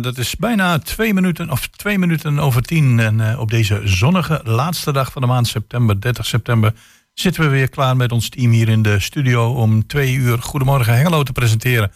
[0.00, 3.00] Dat is bijna twee minuten of twee minuten over tien.
[3.00, 6.72] En uh, op deze zonnige laatste dag van de maand september, 30 september,
[7.14, 10.94] zitten we weer klaar met ons team hier in de studio om twee uur Goedemorgen
[10.94, 11.90] Hengelo te presenteren.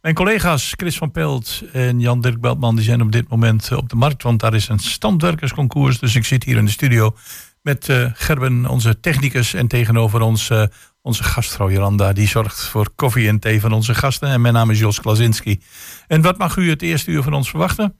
[0.00, 3.96] Mijn collega's Chris van Pelt en Jan-Dirk Beltman die zijn op dit moment op de
[3.96, 5.98] markt, want daar is een standwerkersconcours.
[5.98, 7.16] Dus ik zit hier in de studio
[7.62, 10.62] met uh, Gerben, onze technicus, en tegenover ons uh,
[11.08, 12.12] onze gastvrouw Jolanda.
[12.12, 14.28] Die zorgt voor koffie en thee van onze gasten.
[14.28, 15.60] En mijn naam is Jos Klazinski.
[16.06, 17.96] En wat mag u het eerste uur van ons verwachten?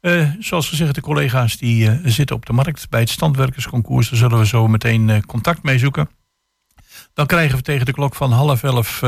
[0.00, 4.08] Uh, zoals gezegd, de collega's die uh, zitten op de markt bij het standwerkersconcours.
[4.08, 6.08] Daar zullen we zo meteen uh, contact mee zoeken.
[7.14, 9.02] Dan krijgen we tegen de klok van half elf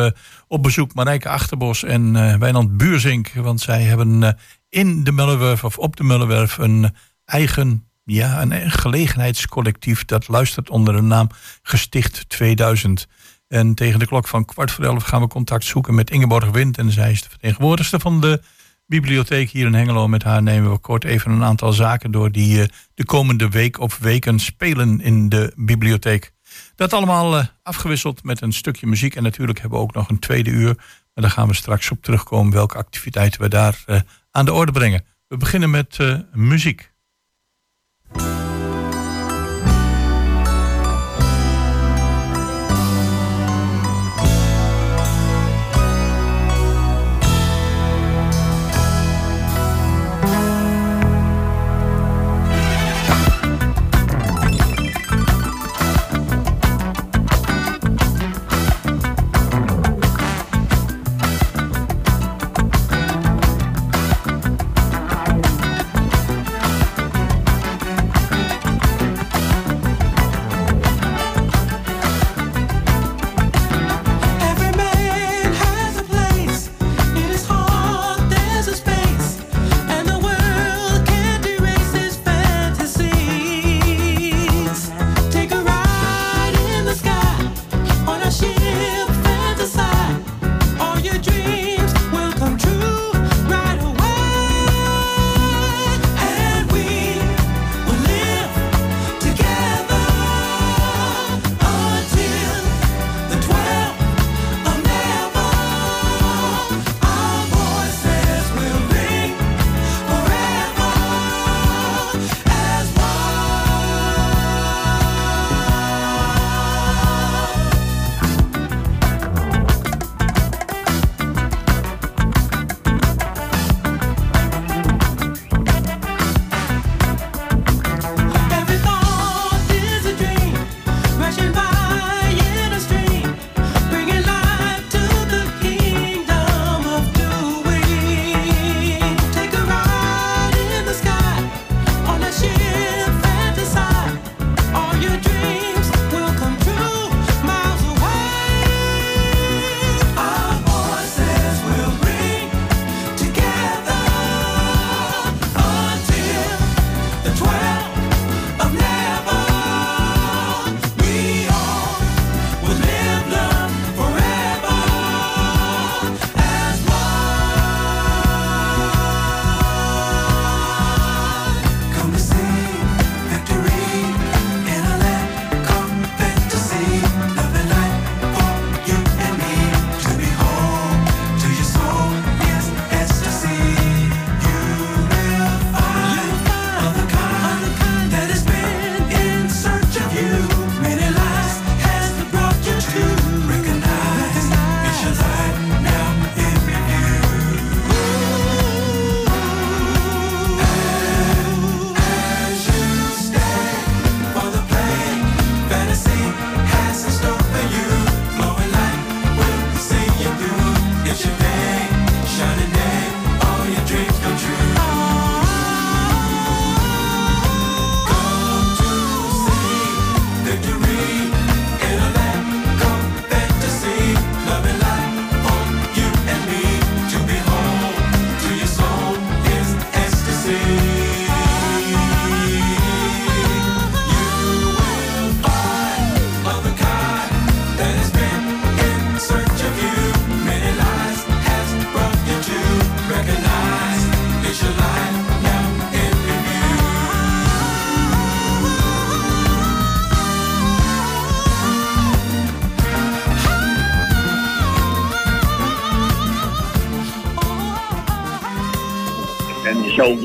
[0.49, 3.33] op bezoek Marijke Achterbos en Wijnand Buurzink.
[3.35, 4.37] Want zij hebben
[4.69, 6.95] in de Mullenwerf of op de Mullenwerf een
[7.25, 10.05] eigen ja, een gelegenheidscollectief.
[10.05, 11.29] Dat luistert onder de naam
[11.63, 13.07] Gesticht 2000.
[13.49, 16.79] En tegen de klok van kwart voor elf gaan we contact zoeken met Ingeborg Wind.
[16.79, 18.43] En zij is de vertegenwoordigster van de
[18.87, 20.09] bibliotheek hier in Hengelo.
[20.09, 23.81] Met haar nemen we kort even een aantal zaken door die uh, de komende week
[23.81, 26.33] of weken spelen in de bibliotheek.
[26.75, 29.17] Dat allemaal uh, afgewisseld met een stukje muziek.
[29.17, 30.75] En natuurlijk hebben we ook nog een tweede uur.
[31.15, 34.73] Maar daar gaan we straks op terugkomen welke activiteiten we daar uh, aan de orde
[34.73, 35.05] brengen.
[35.29, 35.99] We beginnen met
[36.33, 36.93] muziek.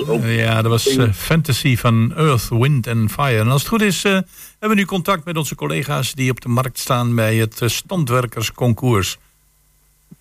[0.07, 0.23] Ook.
[0.23, 3.39] Ja, dat was uh, Fantasy van Earth, Wind and Fire.
[3.39, 6.41] En als het goed is, uh, hebben we nu contact met onze collega's die op
[6.41, 9.17] de markt staan bij het uh, standwerkersconcours.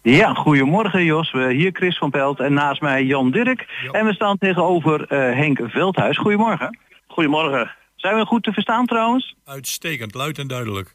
[0.03, 1.33] Ja, goedemorgen Jos.
[1.33, 3.67] Hier Chris van Pelt en naast mij Jan Dirk.
[3.83, 3.91] Ja.
[3.91, 6.19] En we staan tegenover Henk Veldhuis.
[6.19, 6.79] Goedemorgen.
[7.07, 7.71] Goedemorgen.
[7.97, 9.35] Zijn we goed te verstaan trouwens?
[9.45, 10.95] Uitstekend, luid en duidelijk.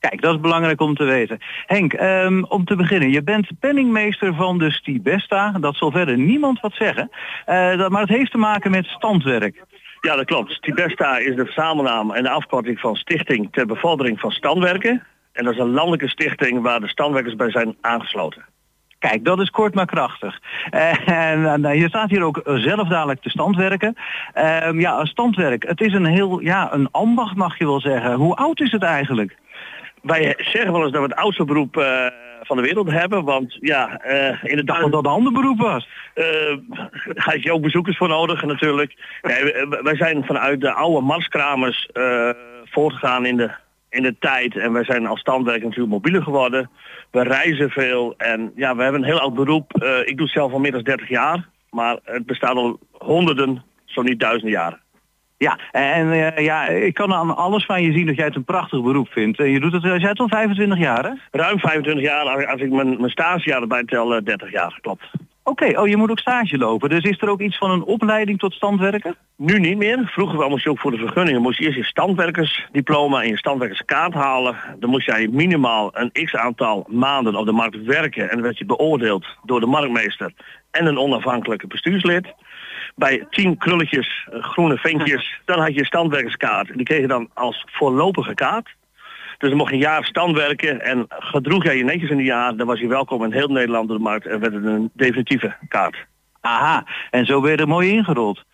[0.00, 1.38] Kijk, dat is belangrijk om te weten.
[1.66, 5.50] Henk, um, om te beginnen, je bent penningmeester van de Stibesta.
[5.50, 7.10] Dat zal verder niemand wat zeggen.
[7.46, 9.64] Uh, dat, maar het heeft te maken met standwerk.
[10.00, 10.52] Ja, dat klopt.
[10.52, 15.02] Stibesta is de verzamelnaam en de afkorting van Stichting ter bevordering van standwerken.
[15.32, 18.44] En dat is een landelijke stichting waar de standwerkers bij zijn aangesloten.
[18.98, 20.40] Kijk, dat is kort maar krachtig.
[21.04, 23.96] En uh, je staat hier ook zelf dadelijk te standwerken.
[24.34, 28.14] Uh, ja, standwerk, het is een heel, ja, een ambacht mag je wel zeggen.
[28.14, 29.36] Hoe oud is het eigenlijk?
[30.02, 32.06] Wij zeggen wel eens dat we het oudste beroep uh,
[32.42, 33.24] van de wereld hebben.
[33.24, 35.88] Want ja, uh, in het dag dat een ander beroep was.
[36.14, 36.24] Uh,
[37.24, 38.94] ga je ook bezoekers voor nodig natuurlijk.
[39.82, 41.88] Wij zijn vanuit de oude marskramers
[42.64, 43.50] voortgegaan in de,
[43.90, 44.56] in de tijd.
[44.56, 46.70] En wij zijn als standwerk natuurlijk mobieler geworden.
[47.10, 48.14] We reizen veel.
[48.16, 49.72] En ja, we hebben een heel oud beroep.
[50.04, 51.48] ik doe het zelf al meer dan 30 jaar.
[51.70, 54.80] Maar het bestaat al honderden, zo niet duizenden jaren.
[55.38, 58.44] Ja, en uh, ja, ik kan aan alles van je zien dat jij het een
[58.44, 59.38] prachtig beroep vindt.
[59.38, 61.12] En je doet het, jij het al 25 jaar, hè?
[61.30, 65.10] Ruim 25 jaar, als ik mijn, mijn stagejaar erbij tel, uh, 30 jaar, klopt.
[65.48, 66.88] Oké, okay, oh, je moet ook stage lopen.
[66.88, 69.14] Dus is er ook iets van een opleiding tot standwerker?
[69.36, 70.10] Nu niet meer.
[70.12, 74.14] Vroeger moest je ook voor de vergunningen moest je eerst je standwerkersdiploma en je standwerkerskaart
[74.14, 74.56] halen.
[74.78, 78.58] Dan moest jij minimaal een x aantal maanden op de markt werken en dan werd
[78.58, 80.32] je beoordeeld door de marktmeester
[80.70, 82.34] en een onafhankelijke bestuurslid
[82.98, 86.70] bij tien krulletjes, eh, groene vinkjes, dan had je een standwerkerskaart.
[86.74, 88.76] Die kreeg je dan als voorlopige kaart.
[89.38, 92.56] Dus dan mocht je een jaar standwerken en gedroeg jij je netjes in een jaar,
[92.56, 95.56] dan was je welkom in heel Nederland door de markt en werd het een definitieve
[95.68, 96.06] kaart.
[96.40, 98.44] Aha, en zo werd er mooi ingerold.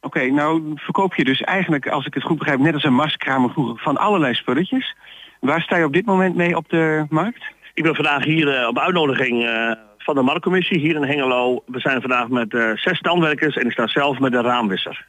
[0.00, 2.94] Oké, okay, nou verkoop je dus eigenlijk, als ik het goed begrijp, net als een
[2.94, 4.96] marskramer vroeger, van allerlei spulletjes.
[5.40, 7.44] Waar sta je op dit moment mee op de markt?
[7.74, 11.62] Ik ben vandaag hier uh, op uitnodiging uh, van de marktcommissie hier in Hengelo.
[11.66, 15.06] We zijn vandaag met uh, zes standwerkers en ik sta zelf met een raamwisser.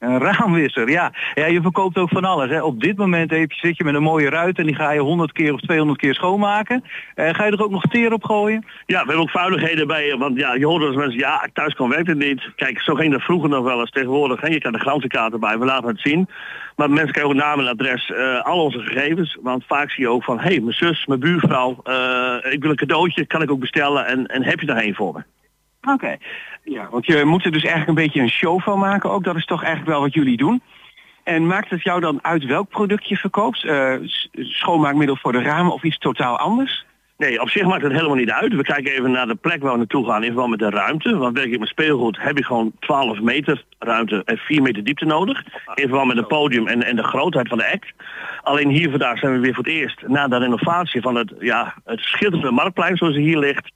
[0.00, 1.12] Een raamwisser, ja.
[1.34, 1.46] ja.
[1.46, 2.50] Je verkoopt ook van alles.
[2.50, 2.62] Hè.
[2.62, 5.00] Op dit moment heb je, zit je met een mooie ruit en die ga je
[5.00, 6.84] 100 keer of 200 keer schoonmaken.
[7.16, 8.64] Uh, ga je er ook nog teer op gooien?
[8.86, 10.16] Ja, we hebben ook vuiligheden bij.
[10.16, 12.50] Want ja, je hoort als mensen, ja, thuis kan werkt het niet.
[12.56, 13.90] Kijk, zo ging dat vroeger nog wel eens.
[13.90, 16.28] Tegenwoordig, hè, je kan de garantiekaart erbij, we laten het zien.
[16.76, 19.38] Maar mensen krijgen ook naam en adres, uh, al onze gegevens.
[19.42, 22.70] Want vaak zie je ook van, hé, hey, mijn zus, mijn buurvrouw, uh, ik wil
[22.70, 25.22] een cadeautje, kan ik ook bestellen en, en heb je er een voor me?
[25.88, 26.16] Oké.
[26.64, 29.24] Ja, want je moet er dus eigenlijk een beetje een show van maken ook.
[29.24, 30.62] Dat is toch eigenlijk wel wat jullie doen.
[31.24, 33.64] En maakt het jou dan uit welk product je verkoopt?
[33.64, 33.94] Uh,
[34.32, 36.84] schoonmaakmiddel voor de ramen of iets totaal anders?
[37.20, 38.54] Nee, op zich maakt het helemaal niet uit.
[38.54, 41.16] We kijken even naar de plek waar we naartoe gaan in verband met de ruimte.
[41.16, 45.04] Want werk ik met speelgoed heb je gewoon 12 meter ruimte en 4 meter diepte
[45.04, 45.44] nodig.
[45.74, 47.92] In verband met het podium en, en de grootheid van de act.
[48.42, 51.74] Alleen hier vandaag zijn we weer voor het eerst na de renovatie van het, ja,
[51.84, 53.70] het schitterende marktplein zoals het hier ligt.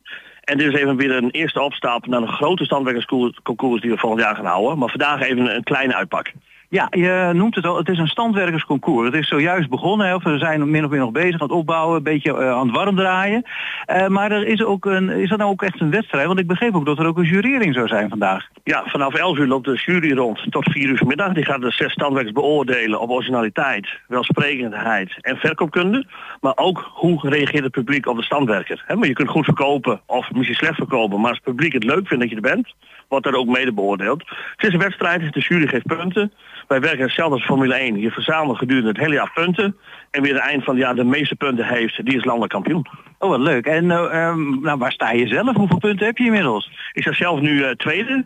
[0.45, 4.23] En dit is even weer een eerste opstap naar een grote standwerkersconcours die we volgend
[4.23, 4.79] jaar gaan houden.
[4.79, 6.33] Maar vandaag even een kleine uitpak.
[6.69, 9.07] Ja, je noemt het al, het is een standwerkersconcours.
[9.07, 11.97] Het is zojuist begonnen, of we zijn min of meer nog bezig aan het opbouwen,
[11.97, 13.43] een beetje uh, aan het warm draaien.
[13.87, 16.27] Uh, maar er is, ook een, is dat nou ook echt een wedstrijd?
[16.27, 18.49] Want ik begreep ook dat er ook een jurering zou zijn vandaag.
[18.65, 21.33] Ja, vanaf 11 uur loopt de jury rond tot 4 uur middag.
[21.33, 26.07] Die gaat de zes standwerkers beoordelen op originaliteit, welsprekendheid en verkoopkunde.
[26.41, 28.85] Maar ook hoe reageert het publiek op de standwerker.
[28.89, 31.21] Maar je kunt goed verkopen of misschien slecht verkopen.
[31.21, 32.75] Maar als het publiek het leuk vindt dat je er bent,
[33.09, 34.29] wordt er ook mede beoordeeld.
[34.57, 36.33] Het is een wedstrijd, de jury geeft punten.
[36.69, 37.99] Wij werken hetzelfde als Formule 1.
[37.99, 39.77] Je verzamelt gedurende het hele jaar punten.
[40.11, 42.87] En weer het eind van het jaar de meeste punten heeft, die is landelijk kampioen.
[43.25, 43.67] Oh, wat leuk.
[43.67, 45.57] En uh, nou, waar sta je zelf?
[45.57, 46.71] Hoeveel punten heb je inmiddels?
[46.93, 48.25] Ik sta zelf nu uh, tweede.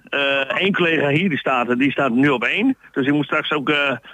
[0.48, 2.76] Eén uh, collega hier die staat, die staat nu op één.
[2.92, 3.72] Dus ik moet straks ook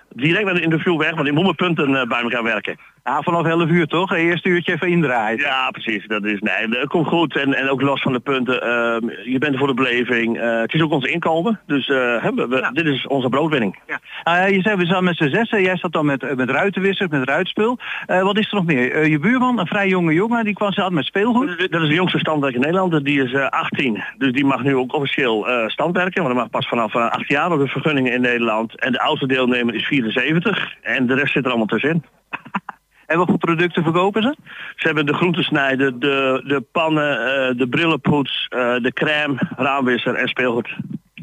[0.08, 2.76] direct naar de interview weg, want ik moet mijn punten bij elkaar werken.
[3.04, 4.12] Ja, vanaf 11 uur toch?
[4.12, 5.38] Eerst uurtje even indraaien.
[5.38, 6.06] Ja, precies.
[6.06, 7.36] Dat is, nee, dat komt goed.
[7.36, 8.54] En, en ook los van de punten.
[8.54, 10.36] Uh, je bent er voor de beleving.
[10.36, 11.60] Uh, het is ook ons inkomen.
[11.66, 12.70] Dus uh, we, ja.
[12.70, 13.78] dit is onze broodwinning.
[14.24, 14.46] Ja.
[14.46, 15.62] je zei, we staan met z'n zessen.
[15.62, 17.78] Jij zat dan met, met ruitenwissers, met ruitspul.
[18.06, 19.08] wat is er nog meer?
[19.08, 21.70] je buurman, een vrij jonge jongen, die kwam zat met speelgoed.
[21.70, 23.04] Dat is de jongste standwerker in Nederland.
[23.04, 24.04] Die is 18.
[24.18, 26.22] Dus die mag nu ook officieel standwerken.
[26.22, 28.80] Want dat mag pas vanaf 8 jaar op de vergunningen in Nederland.
[28.80, 30.74] En de oudste deelnemer is 74.
[30.82, 32.04] En de rest zit er allemaal tussenin.
[33.06, 34.36] En wat voor producten verkopen ze?
[34.76, 40.28] Ze hebben de groentesnijder, de, de pannen, uh, de brillenpoets, uh, de crème, raamwisser en
[40.28, 40.76] speelgoed.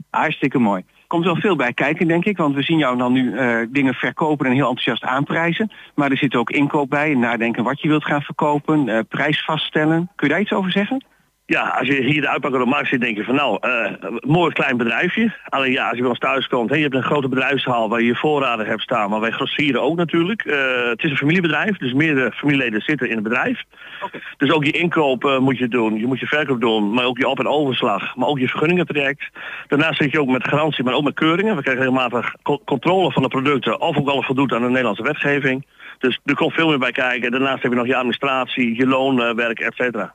[0.10, 0.84] Hartstikke mooi.
[1.12, 3.94] Komt wel veel bij kijken, denk ik, want we zien jou dan nu uh, dingen
[3.94, 5.72] verkopen en heel enthousiast aanprijzen.
[5.96, 10.10] Maar er zit ook inkoop bij, nadenken wat je wilt gaan verkopen, prijs vaststellen.
[10.15, 11.06] Kun je daar iets over zeggen?
[11.51, 13.91] Ja, als je hier de uitpak op de markt ziet, denk je van nou, uh,
[14.20, 15.34] mooi klein bedrijfje.
[15.50, 18.00] Alleen ja, als je bij ons thuis komt, hey, je hebt een grote bedrijfshal waar
[18.00, 20.46] je je voorraden hebt staan, maar wij grossieren ook natuurlijk.
[20.46, 20.55] Uh,
[20.89, 23.63] het is een familiebedrijf, dus meerdere familieleden zitten in het bedrijf.
[24.01, 24.22] Okay.
[24.38, 27.17] Dus ook je inkoop uh, moet je doen, je moet je verkoop doen, maar ook
[27.17, 29.29] je op- en overslag, maar ook je vergunningentraject.
[29.67, 31.55] Daarnaast zit je ook met garantie, maar ook met keuringen.
[31.55, 35.03] We krijgen regelmatig co controle van de producten of ook alles voldoet aan de Nederlandse
[35.03, 35.65] wetgeving.
[36.00, 37.31] Dus er komt veel meer bij kijken.
[37.31, 40.13] Daarnaast heb je nog je administratie, je loonwerk, et cetera.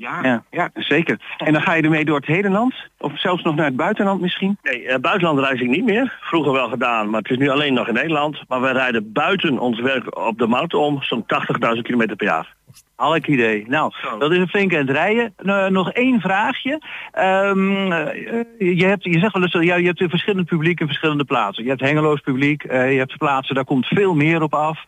[0.00, 0.70] Ja, ja, ja.
[0.74, 1.20] zeker.
[1.36, 2.74] En dan ga je ermee door het hele land?
[2.98, 4.58] Of zelfs nog naar het buitenland misschien?
[4.62, 6.18] Nee, uh, buitenland reis ik niet meer.
[6.20, 8.42] Vroeger wel gedaan, maar het is nu alleen nog in Nederland.
[8.48, 11.24] Maar wij rijden buiten ons werk op de markt om zo'n
[11.74, 12.54] 80.000 kilometer per jaar.
[13.00, 13.64] Halk idee.
[13.68, 15.34] Nou, dat is een flinke aan het rijden.
[15.42, 16.80] Uh, nog één vraagje.
[17.18, 20.86] Um, uh, je, hebt, je zegt wel eens, ja, je hebt een verschillend publiek in
[20.86, 21.62] verschillende plaatsen.
[21.62, 24.84] Je hebt hengeloos publiek, uh, je hebt plaatsen, daar komt veel meer op af.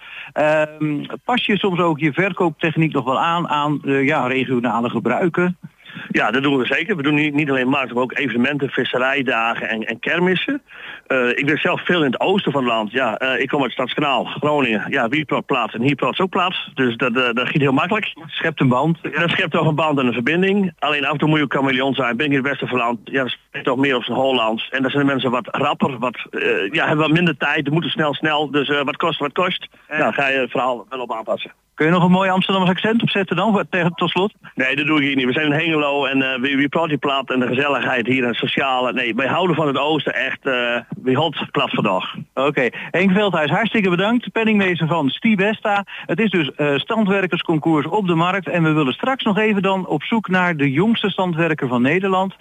[0.80, 5.58] Um, pas je soms ook je verkooptechniek nog wel aan aan ja, regionale gebruiken?
[6.08, 6.96] Ja, dat doen we zeker.
[6.96, 10.62] We doen niet, niet alleen markt, maar ook evenementen, visserijdagen en, en kermissen.
[11.08, 12.90] Uh, ik ben zelf veel in het oosten van het land.
[12.90, 14.84] Ja, uh, ik kom uit Stadskanaal, Groningen.
[14.88, 16.70] Ja, Wierplot plaats en Hierplot ook plaats.
[16.74, 18.12] Dus dat, uh, dat giet heel makkelijk.
[18.26, 18.98] Schept een band.
[19.02, 20.72] Ja, dat schept toch een band en een verbinding.
[20.78, 22.16] Alleen af en toe moet je ook chameleon zijn.
[22.16, 24.18] Ben ik in het westen van het land, ja, dat is toch meer op zijn
[24.18, 24.68] Hollands.
[24.68, 26.26] En daar zijn de mensen wat rapper, wat,
[26.70, 27.70] ja, hebben wat minder tijd.
[27.70, 28.50] moeten snel, snel.
[28.50, 29.68] Dus wat kost, wat kost.
[29.88, 29.98] Ja.
[29.98, 31.52] Nou, ga je het verhaal wel op aanpassen.
[31.74, 34.34] Kun je nog een mooi Amsterdamse accent opzetten dan, tegen, tot slot?
[34.54, 35.26] Nee, dat doe ik hier niet.
[35.26, 38.22] We zijn in Hengelo en uh, wie, wie praat je plat en de gezelligheid hier
[38.22, 38.92] en het sociale.
[38.92, 42.14] Nee, wij houden van het oosten echt, uh, wie hot plat vandaag.
[42.34, 42.72] Oké, okay.
[42.90, 44.32] Henk Veldhuis, hartstikke bedankt.
[44.32, 45.84] Penningmeester van Stibesta.
[45.86, 48.48] Het is dus uh, standwerkersconcours op de markt.
[48.48, 52.34] En we willen straks nog even dan op zoek naar de jongste standwerker van Nederland.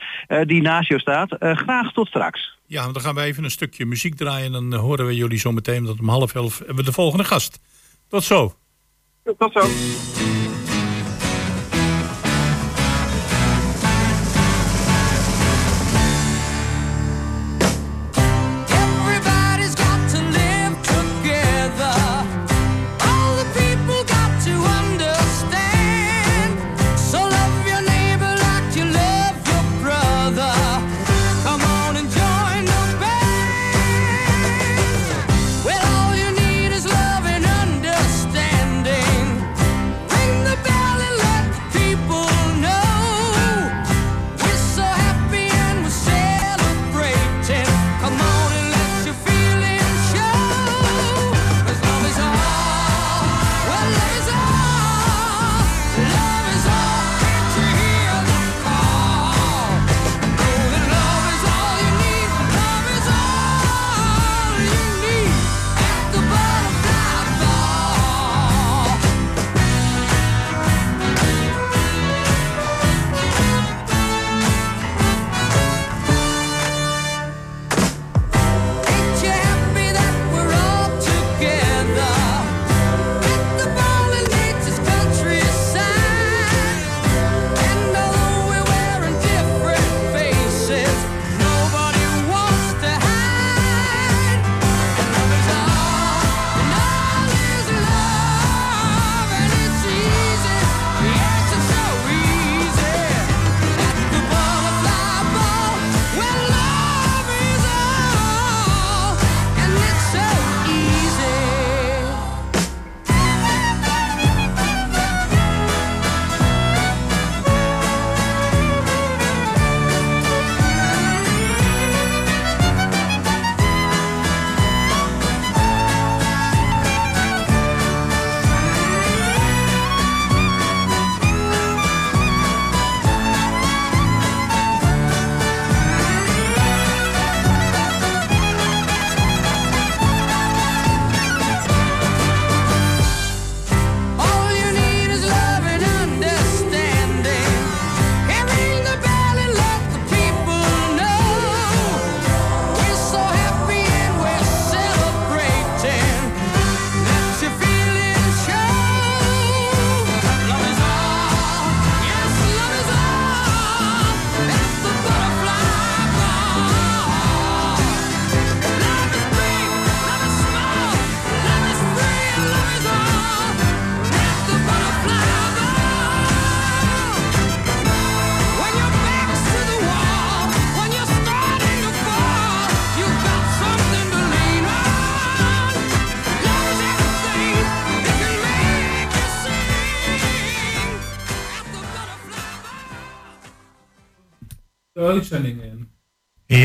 [0.45, 1.35] die naast jou staat.
[1.39, 2.59] graag tot straks.
[2.65, 4.55] Ja, dan gaan we even een stukje muziek draaien.
[4.55, 7.23] En dan horen we jullie zo meteen dat om half elf hebben we de volgende
[7.23, 7.59] gast.
[8.07, 8.53] Tot zo.
[9.37, 9.67] Tot zo.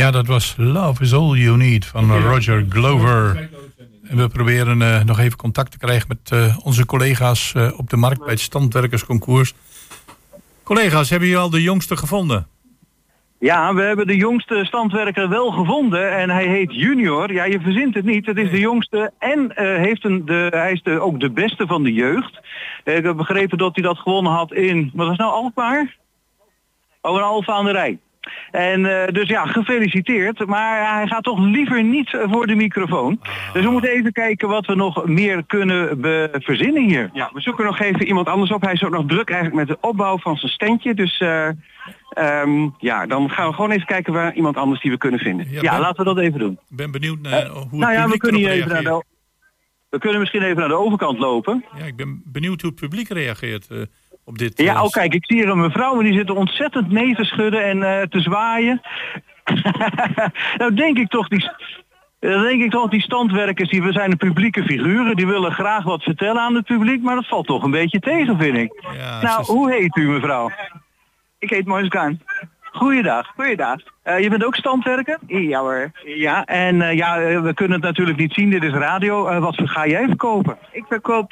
[0.06, 3.48] Ja, dat was Love is All You Need van Roger Glover.
[4.08, 7.90] En we proberen uh, nog even contact te krijgen met uh, onze collega's uh, op
[7.90, 9.54] de markt bij het standwerkersconcours.
[10.62, 12.46] Collega's, hebben jullie al de jongste gevonden?
[13.38, 17.32] Ja, we hebben de jongste standwerker wel gevonden en hij heet Junior.
[17.32, 18.26] Ja, je verzint het niet.
[18.26, 21.82] Het is de jongste en heeft een, de, hij is de, ook de beste van
[21.82, 22.40] de jeugd.
[22.84, 25.96] ik heb begrepen dat hij dat gewonnen had in, wat was nou Alkmaar?
[27.00, 27.98] Oh, een Alfa aan de Rij.
[28.50, 30.46] En uh, dus ja, gefeliciteerd.
[30.46, 33.18] Maar hij gaat toch liever niet voor de microfoon.
[33.22, 33.52] Ah.
[33.52, 36.00] Dus we moeten even kijken wat we nog meer kunnen
[36.32, 37.10] verzinnen hier.
[37.12, 38.62] Ja, we zoeken nog even iemand anders op.
[38.62, 40.94] Hij is ook nog druk eigenlijk met de opbouw van zijn standje.
[40.94, 41.48] Dus uh,
[42.18, 45.50] um, ja, dan gaan we gewoon even kijken waar iemand anders die we kunnen vinden.
[45.50, 46.58] Ja, ja ben, laten we dat even doen.
[46.68, 49.04] Ik ben benieuwd naar uh, hoe Nou ja, we kunnen hier even naar de,
[49.90, 51.64] we kunnen misschien even naar de overkant lopen.
[51.78, 53.68] Ja, ik ben benieuwd hoe het publiek reageert
[54.26, 54.58] op dit...
[54.58, 57.64] Ja, oh kijk, ik zie hier een mevrouw en die zit ontzettend mee te schudden
[57.64, 58.80] en uh, te zwaaien.
[60.58, 61.50] nou denk ik toch, die,
[62.18, 65.84] dan denk ik toch, die standwerkers, die, we zijn de publieke figuren, die willen graag
[65.84, 68.82] wat vertellen aan het publiek, maar dat valt toch een beetje tegen, vind ik.
[68.96, 69.46] Ja, nou, is...
[69.46, 70.50] hoe heet u mevrouw?
[71.38, 72.20] Ik heet Moiskan.
[72.72, 73.26] Goeiedag.
[73.36, 73.76] Goeiedag.
[74.04, 75.18] Uh, je bent ook standwerker?
[75.26, 75.90] Ja hoor.
[76.04, 79.30] Ja, en uh, ja, we kunnen het natuurlijk niet zien, dit is radio.
[79.30, 80.58] Uh, wat ga jij verkopen?
[80.72, 81.28] Ik verkoop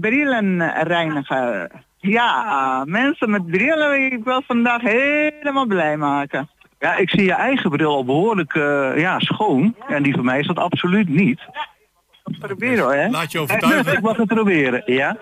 [0.00, 1.70] brillenreiniger.
[1.98, 6.48] Ja, mensen met brillen ik wil vandaag helemaal blij maken.
[6.78, 9.74] Ja, ik zie je eigen bril al behoorlijk uh, ja, schoon.
[9.88, 11.40] En die van mij is dat absoluut niet.
[12.38, 13.08] Proberen hoor, hè?
[13.08, 13.92] Laat je overtuigen.
[13.96, 15.16] ik mag het proberen, ja.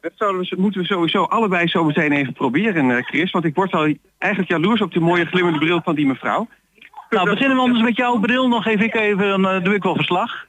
[0.00, 3.30] Dat we, moeten we sowieso allebei zo meteen even proberen, uh, Chris.
[3.30, 6.48] Want ik word al eigenlijk jaloers op die mooie glimmende bril van die mevrouw.
[7.10, 8.48] Nou, beginnen we anders met jouw bril.
[8.48, 10.44] nog geef ik even, dan uh, doe ik wel verslag.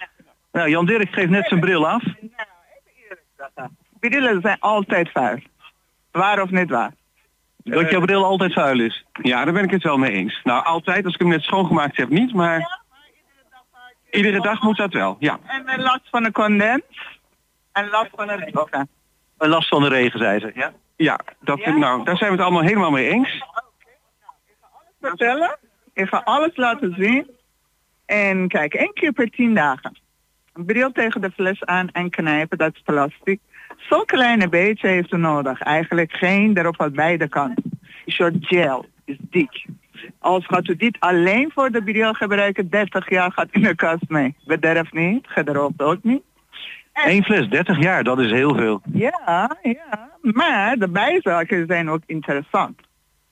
[0.51, 2.03] Nou, Jan Dirk geeft net zijn bril af.
[3.99, 5.39] Brillen zijn altijd vuil.
[6.11, 6.93] Waar of niet waar?
[7.63, 9.05] Dat jouw bril altijd vuil is?
[9.21, 10.39] Ja, daar ben ik het wel mee eens.
[10.43, 12.85] Nou, altijd, als ik hem net schoongemaakt heb, niet, maar...
[14.11, 15.39] Iedere dag moet dat wel, ja.
[15.45, 17.19] En een last van de condens
[17.71, 18.89] en last van de regen.
[19.37, 20.73] Een last van de regen, zei ze, ja?
[20.95, 23.33] Ja, dat, Nou, daar zijn we het allemaal helemaal mee eens.
[23.33, 23.43] Ik
[24.59, 25.57] ga alles vertellen.
[25.93, 27.29] Ik ga alles laten zien.
[28.05, 29.97] En kijk, één keer per tien dagen.
[30.53, 33.39] Een bril tegen de fles aan en knijpen, dat is plastic.
[33.89, 35.61] Zo'n kleine beetje heeft u nodig.
[35.61, 37.63] Eigenlijk geen erop aan beide kanten.
[38.05, 39.65] Een soort gel, is dik.
[40.19, 44.09] Als gaat u dit alleen voor de bril gebruiken, 30 jaar gaat in de kast
[44.09, 44.35] mee.
[44.45, 46.21] Bederf niet, gedroogd ook niet.
[46.93, 48.81] Eén fles, 30 jaar, dat is heel veel.
[48.93, 50.09] Ja, ja.
[50.21, 52.79] Maar de bijzaken zijn ook interessant.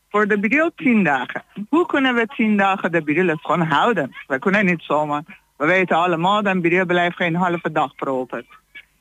[0.09, 1.43] Voor de bril 10 dagen.
[1.69, 4.15] Hoe kunnen we 10 dagen de bril gewoon houden?
[4.27, 5.23] We kunnen niet zomaar.
[5.57, 8.45] We weten allemaal dat een bril blijft geen halve dag proper.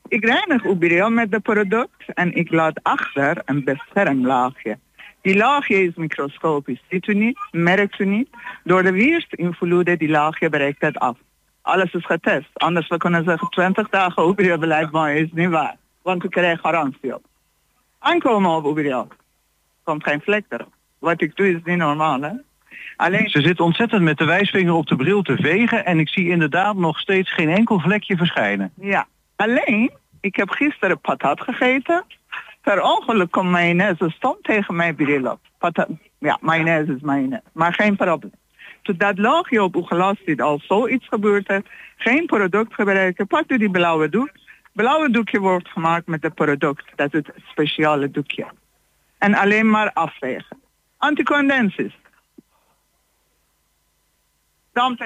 [0.07, 4.77] Ik reinig uw met de product en ik laat achter een beschermlaagje.
[5.21, 6.83] Die laagje is microscopisch.
[6.89, 8.29] Ziet u niet, merkt u niet.
[8.63, 11.17] Door de weersinvloeden die laagje bereikt het af.
[11.61, 12.49] Alles is getest.
[12.53, 15.15] Anders we kunnen zeggen 20 dagen uw blijft mooi.
[15.15, 15.77] Is niet waar.
[16.01, 17.23] Want u krijgt garantie op.
[17.99, 19.07] Aankomen op uw
[19.83, 20.73] Komt geen vlek erop.
[20.99, 22.31] Wat ik doe is niet normaal hè.
[22.95, 23.29] Alleen...
[23.29, 26.75] Ze zit ontzettend met de wijsvinger op de bril te vegen en ik zie inderdaad
[26.75, 28.71] nog steeds geen enkel vlekje verschijnen.
[28.75, 32.03] Ja, Alleen, ik heb gisteren patat gegeten.
[32.61, 35.39] Per ongeluk komt mayonaise stond tegen mijn bril op.
[35.57, 35.87] Patat,
[36.19, 37.43] ja, mayonaise is mayonaise.
[37.53, 38.33] Maar geen probleem.
[38.81, 41.61] Toen dat laagje op glas zit, als zoiets gebeurd is,
[41.97, 44.29] geen product gebruiken, pak u die blauwe doek.
[44.73, 46.85] Blauwe doekje wordt gemaakt met het product.
[46.95, 48.45] Dat is het speciale doekje.
[49.17, 49.91] En alleen maar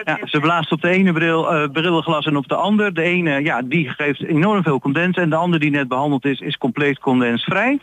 [0.03, 2.93] Ja, ze blaast op de ene bril, uh, brilglas en op de ander.
[2.93, 5.17] De ene, ja, die geeft enorm veel condens.
[5.17, 7.79] En de andere die net behandeld is, is compleet condensvrij.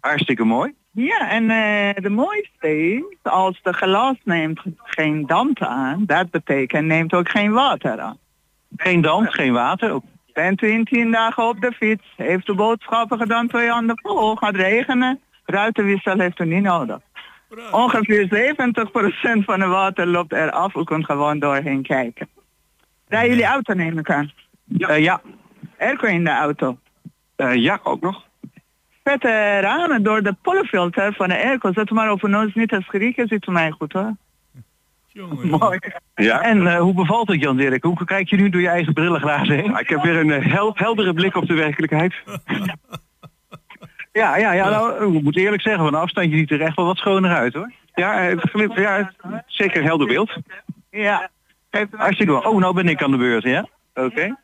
[0.00, 0.74] Hartstikke mooi.
[0.90, 6.86] Ja, en uh, de mooiste is, als de glas neemt geen damp aan, dat betekent
[6.86, 8.18] neemt ook geen water aan.
[8.76, 10.00] Geen damp, geen water?
[10.34, 14.54] U in tien dagen op de fiets, heeft u boodschappen gedaan, twee handen vol, gaat
[14.54, 16.98] regenen, ruitenwissel heeft u niet nodig.
[17.70, 18.26] Ongeveer
[19.40, 20.74] 70% van het water loopt eraf.
[20.74, 22.28] U kunt gewoon doorheen kijken.
[23.08, 24.30] Rijden jullie auto nemen kan?
[24.64, 24.90] Ja.
[24.90, 25.20] Uh, ja.
[25.78, 26.78] Airco in de auto?
[27.36, 28.24] Uh, ja, ook nog.
[29.04, 31.72] Vette ramen door de pollefilter van de airco.
[31.72, 34.16] Zet maar over ons niet te schrikken, zit mij goed hoor.
[35.08, 35.78] Jongen, Mooi.
[36.14, 36.40] Ja.
[36.40, 37.84] En uh, hoe bevalt het Jan Dirk?
[37.84, 39.78] Hoe kijk je nu door je eigen brillenglazen heen?
[39.78, 42.14] ik heb weer een hel heldere blik op de werkelijkheid.
[44.12, 46.96] Ja, ja, ja nou, ik moet eerlijk zeggen, van afstandje ziet er echt wel wat
[46.96, 47.72] schoner uit hoor.
[47.94, 49.12] Ja, het glimt, ja
[49.46, 50.36] zeker helder beeld.
[50.90, 51.30] Ja.
[51.90, 53.66] Hartstikke Oh, nou ben ik aan de beurt, ja?
[53.94, 54.36] Oké.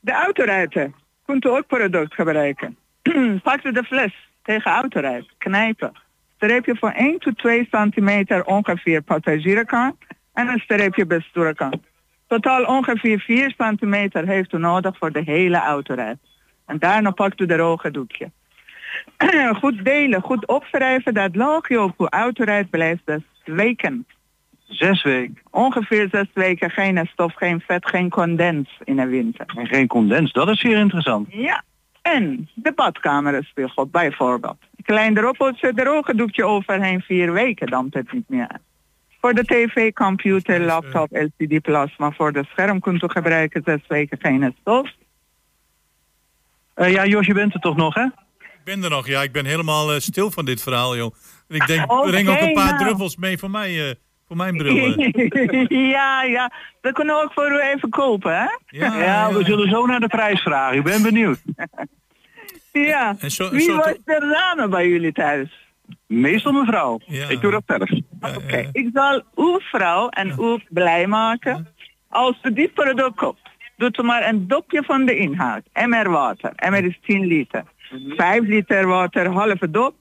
[0.00, 0.94] De autoruiten.
[1.26, 2.76] Kunt u ook product gebruiken.
[3.42, 4.12] Pak de fles
[4.42, 5.26] tegen autoruit.
[5.38, 5.92] Knijpen.
[6.36, 9.96] streepje van 1 tot 2 centimeter ongeveer passagierkant
[10.32, 11.76] en een streepje bestuurkant.
[12.26, 16.18] Totaal ongeveer 4 centimeter heeft u nodig voor de hele autorit.
[16.68, 18.30] En daarna pakt u de roge doekje.
[19.60, 24.06] goed delen, goed opschrijven, dat loogje op uw autorit blijft dus weken.
[24.66, 25.38] Zes weken.
[25.50, 29.46] Ongeveer zes weken geen stof, geen vet, geen condens in de winter.
[29.56, 31.26] En geen condens, dat is zeer interessant.
[31.30, 31.62] Ja,
[32.02, 34.58] en de badkamerspiegel bijvoorbeeld.
[34.82, 35.24] Klein
[35.88, 38.50] ook een doekje overheen, vier weken dampt het niet meer.
[39.20, 44.18] Voor de tv, computer, laptop, LCD plasma, voor de scherm kunt u gebruiken zes weken
[44.20, 44.90] geen stof.
[46.78, 48.04] Uh, ja, Jos, je bent er toch nog, hè?
[48.38, 49.22] Ik ben er nog, ja.
[49.22, 51.14] Ik ben helemaal uh, stil van dit verhaal, joh.
[51.48, 52.84] Ik denk, okay, breng ook een paar nou.
[52.84, 53.88] druppels mee voor mij.
[53.88, 53.94] Uh,
[54.26, 55.00] voor mijn bril.
[55.94, 56.52] ja, ja.
[56.80, 58.46] Dat kunnen we ook voor u even kopen, hè?
[58.66, 60.76] Ja, ja, we zullen zo naar de prijs vragen.
[60.76, 61.38] Ik ben benieuwd.
[62.72, 63.16] ja.
[63.26, 65.66] Zo, Wie was de dame bij jullie thuis?
[66.06, 67.00] Meestal mevrouw.
[67.06, 67.28] Ja.
[67.28, 67.90] Ik doe dat zelf.
[68.36, 71.68] Oké, ik zal uw vrouw en u blij maken.
[72.08, 73.47] Als u dit product koopt,
[73.78, 75.62] doet u maar een dopje van de inhoud.
[75.72, 76.52] MR water.
[76.70, 77.64] MR is 10 liter.
[78.16, 79.94] 5 liter water, halve dop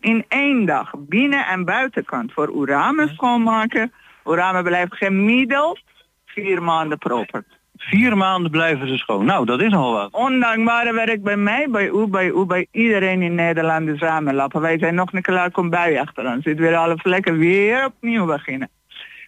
[0.00, 3.92] in één dag binnen- en buitenkant voor uw ramen schoonmaken.
[4.24, 5.80] Uw ramen blijven gemiddeld
[6.26, 7.44] vier maanden proper.
[7.76, 9.24] Vier maanden blijven ze schoon.
[9.24, 10.12] Nou, dat is al wat.
[10.12, 14.60] Ondankbare werk bij mij, bij u, bij u, bij iedereen in Nederland is ramenlappen.
[14.60, 16.44] Wij zijn nog een klaar kom bij achter ons.
[16.44, 18.70] Zit weer alle vlekken weer opnieuw beginnen.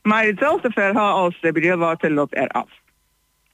[0.02, 2.68] Maar hetzelfde verhaal als de brilwater loopt eraf.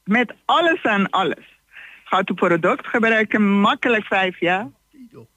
[0.04, 1.60] Met alles en alles
[2.04, 4.66] gaat uw product gebruiken makkelijk vijf jaar.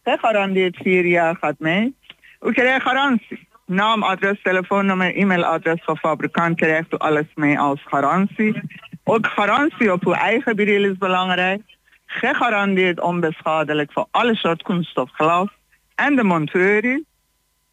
[0.03, 1.95] Hij garandeert vier jaar gaat mee.
[2.41, 3.47] U krijgt garantie.
[3.65, 8.61] Naam, adres, telefoonnummer, e-mailadres van fabrikant krijgt u alles mee als garantie.
[9.03, 11.61] Ook garantie op uw eigen bril is belangrijk.
[12.05, 15.47] Gegarandeerd onbeschadelijk voor alle soort kunststof glas
[15.95, 16.83] en de monteur.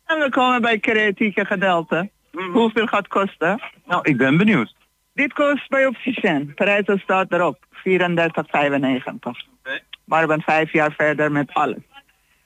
[0.06, 2.10] En we komen bij creatieve gedeelte.
[2.32, 2.50] Mhm.
[2.50, 3.60] Hoeveel gaat het kosten?
[3.86, 4.74] Nou, ik ben benieuwd.
[5.14, 6.54] Dit kost bij Opticien.
[6.54, 7.64] Prijs staat erop.
[7.74, 7.82] 34,95.
[10.04, 11.78] Maar ik ben vijf jaar verder met alles.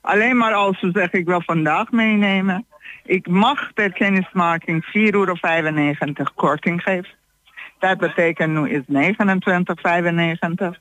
[0.00, 2.66] Alleen maar als ze zeggen ik wil vandaag meenemen.
[3.04, 5.34] Ik mag per kennismaking 4,95 euro
[6.34, 7.14] korting geven.
[7.78, 10.80] Dat betekent nu is 29,95.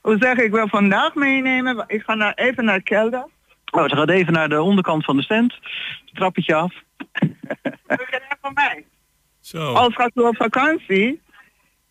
[0.00, 1.84] Hoe zeg ik wil vandaag meenemen?
[1.86, 3.26] Ik ga naar, even naar kelder.
[3.70, 5.58] Oh, ze gaat even naar de onderkant van de stand.
[6.12, 6.74] Trappetje af.
[7.86, 8.00] Dat
[8.40, 8.84] van mij.
[9.40, 9.72] Zo.
[9.72, 11.20] Als gaat u op vakantie,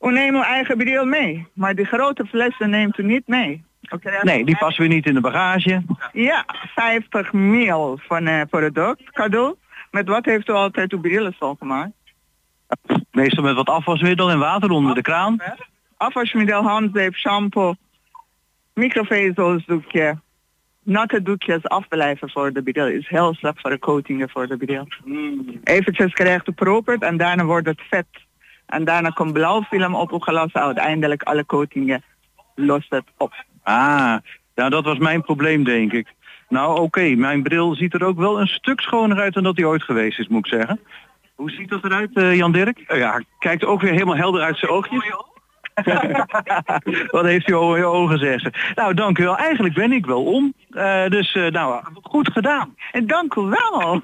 [0.06, 1.48] u neemt uw eigen bril mee.
[1.54, 3.64] Maar die grote flessen neemt u niet mee.
[3.90, 5.84] Okay, nee, die passen we niet in de bagage.
[6.14, 9.56] Ja, 50 mil van uh, product cadeau.
[9.92, 11.92] Met wat heeft u altijd uw brillen gemaakt?
[13.12, 15.38] Meestal met wat afwasmiddel en water onder de kraan.
[15.98, 17.76] Afwasmiddel, handzeep, shampoo,
[18.74, 20.20] microvezelsdoekje.
[20.84, 24.88] Natte doekjes afblijven voor de bril is heel slecht voor de coatingen voor de bril.
[25.04, 25.60] Mm.
[25.64, 28.06] Eventjes krijgt u propert en daarna wordt het vet.
[28.66, 30.54] En daarna komt blauw film op uw glas.
[30.54, 32.04] Uiteindelijk alle coatingen
[32.56, 33.34] lost het op.
[33.64, 34.16] Ah,
[34.56, 36.14] nou dat was mijn probleem denk ik.
[36.50, 39.66] Nou oké, mijn bril ziet er ook wel een stuk schoner uit dan dat hij
[39.66, 40.80] ooit geweest is, moet ik zeggen.
[41.36, 42.84] Hoe ziet dat eruit, uh, Jan Dirk?
[42.88, 45.14] Ja, kijkt ook weer helemaal helder uit zijn oogjes.
[47.12, 48.54] Wat heeft u over je ogen zeggen?
[48.76, 49.38] Nou, dank u wel.
[49.38, 50.54] Eigenlijk ben ik wel om.
[50.76, 52.76] Uh, dus uh, nou, goed gedaan.
[52.92, 54.02] En dank u wel.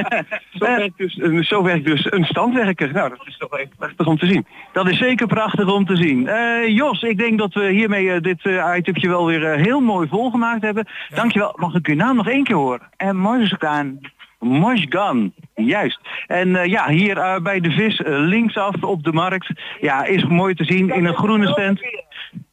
[0.58, 2.92] zo, werkt dus, zo werkt dus een standwerker.
[2.92, 4.46] Nou, dat is toch echt prachtig om te zien.
[4.72, 6.26] Dat is zeker prachtig om te zien.
[6.26, 8.44] Uh, Jos, ik denk dat we hiermee dit
[8.76, 10.88] itemje wel weer heel mooi volgemaakt hebben.
[11.08, 11.16] Ja.
[11.16, 11.52] Dankjewel.
[11.56, 12.88] Mag ik uw naam nog één keer horen?
[12.96, 14.00] En mooi gedaan.
[14.44, 16.00] Moshgan, juist.
[16.26, 19.50] En uh, ja, hier uh, bij de vis uh, linksaf op de markt.
[19.80, 21.80] Ja, is mooi te zien in een groene stand.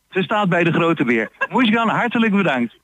[0.10, 1.30] Ze staat bij de grote beer.
[1.50, 2.76] Moshgan, hartelijk bedankt.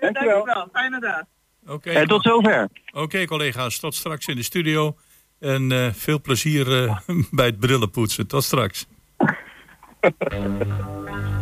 [0.00, 0.68] Dankjewel.
[0.72, 1.22] Fijne dag.
[1.62, 1.90] Oké.
[1.90, 2.68] Okay, tot zover.
[2.92, 4.96] Oké okay, collega's, tot straks in de studio.
[5.40, 6.66] En veel plezier
[7.30, 8.26] bij het brillenpoetsen.
[8.26, 8.86] Tot straks.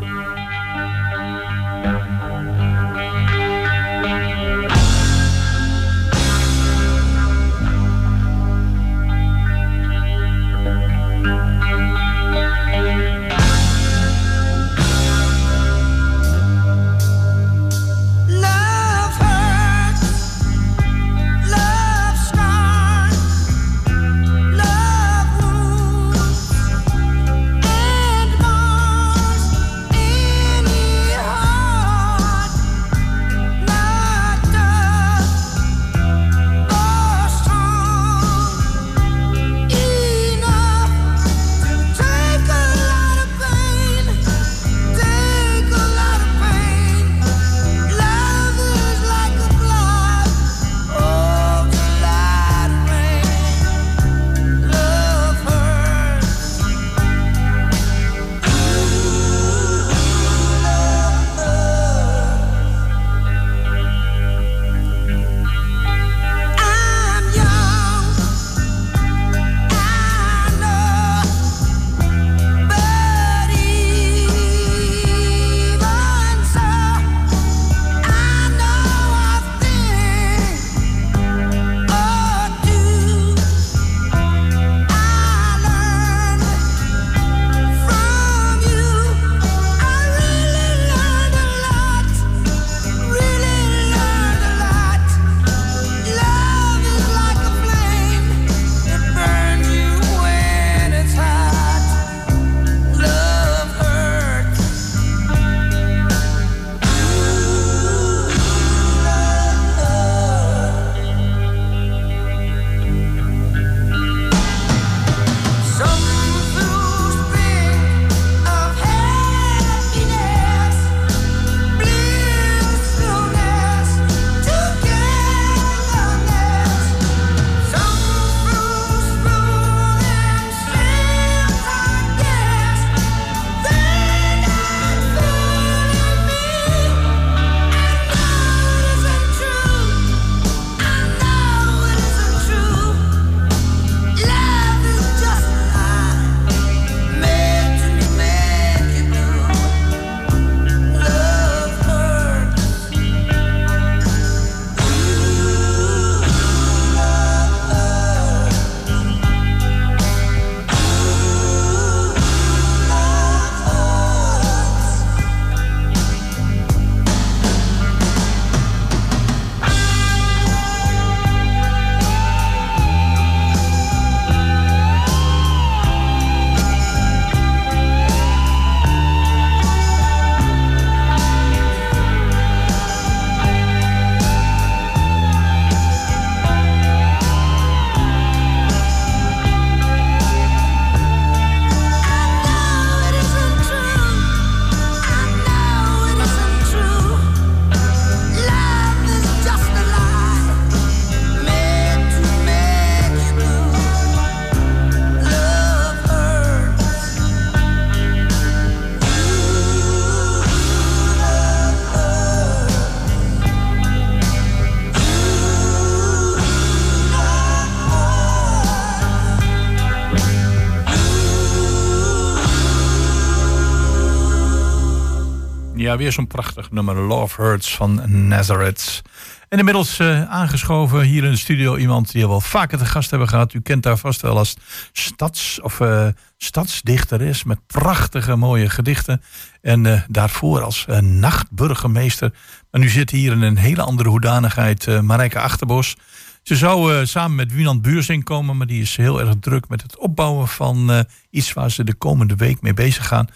[225.91, 226.97] Ja, weer zo'n prachtig nummer.
[226.97, 229.03] Love Hurts van Nazareth.
[229.49, 233.11] En inmiddels uh, aangeschoven hier in de studio iemand die we wel vaker te gast
[233.11, 233.55] hebben gehad.
[233.55, 234.57] U kent haar vast wel als
[234.93, 239.23] stads, of, uh, stadsdichter is met prachtige mooie gedichten.
[239.63, 242.33] En uh, daarvoor als nachtburgemeester.
[242.71, 245.97] Maar nu zit hier in een hele andere hoedanigheid Marijke Achterbos.
[246.43, 249.99] Ze zou samen met Wienand Buursing komen, maar die is heel erg druk met het
[249.99, 253.29] opbouwen van iets waar ze de komende week mee bezig gaan.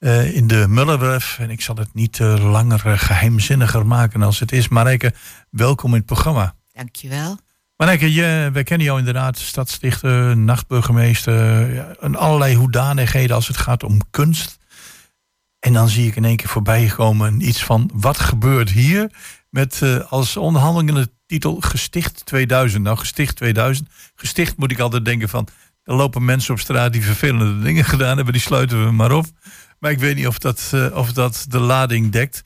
[0.00, 1.38] Uh, in de Mullerwerf.
[1.38, 4.68] En ik zal het niet uh, langer uh, geheimzinniger maken als het is.
[4.68, 5.12] Marijke,
[5.50, 6.54] welkom in het programma.
[6.72, 7.38] Dankjewel.
[7.76, 11.74] Marijke, je, wij kennen jou inderdaad, stadsdichter, nachtburgemeester.
[11.74, 14.58] Ja, en allerlei hoedanigheden als het gaat om kunst.
[15.58, 19.10] En dan zie ik in één keer voorbij komen iets van wat gebeurt hier?
[19.50, 22.82] Met als onderhandelende titel Gesticht 2000.
[22.82, 23.88] Nou, Gesticht 2000.
[24.14, 25.48] Gesticht moet ik altijd denken van...
[25.88, 28.32] Er lopen mensen op straat die vervelende dingen gedaan hebben.
[28.32, 29.26] Die sluiten we maar op.
[29.78, 32.42] Maar ik weet niet of dat, uh, of dat de lading dekt.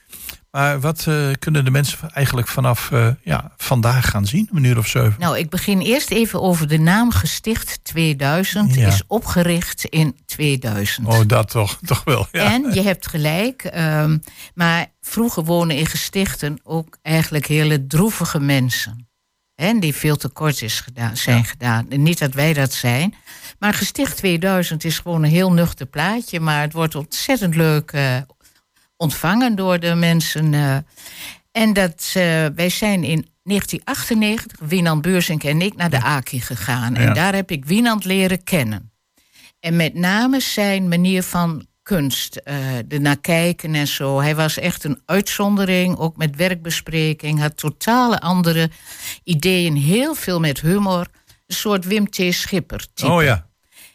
[0.51, 4.79] Maar wat uh, kunnen de mensen eigenlijk vanaf uh, ja, vandaag gaan zien, een uur
[4.79, 5.15] of zeven?
[5.19, 8.75] Nou, ik begin eerst even over de naam Gesticht 2000.
[8.75, 8.87] Ja.
[8.87, 11.07] Is opgericht in 2000.
[11.07, 12.27] Oh, dat toch, toch wel.
[12.33, 12.53] Ja.
[12.53, 13.71] En je hebt gelijk.
[13.77, 14.23] Um,
[14.55, 19.07] maar vroeger wonen in gestichten ook eigenlijk hele droevige mensen.
[19.63, 21.43] Die veel te kort is gedaan, zijn ja.
[21.43, 21.91] gedaan.
[21.91, 23.15] En niet dat wij dat zijn.
[23.59, 26.41] Maar Gesticht 2000 is gewoon een heel nuchter plaatje.
[26.41, 28.17] Maar het wordt ontzettend leuk uh,
[28.97, 30.53] ontvangen door de mensen.
[30.53, 30.77] Uh.
[31.53, 36.97] En dat, uh, wij zijn in 1998, Wienand Beursink en ik, naar de AKI gegaan.
[36.97, 38.93] En daar heb ik Wienand leren kennen.
[39.61, 44.21] En met name zijn manier van kunst, uh, naar kijken en zo.
[44.21, 47.41] Hij was echt een uitzondering, ook met werkbespreking.
[47.41, 48.71] Had totale andere
[49.25, 51.07] ideeën, heel veel met humor.
[51.47, 52.21] Een soort Wim T.
[52.31, 53.11] Schipper type.
[53.11, 53.51] Oh ja.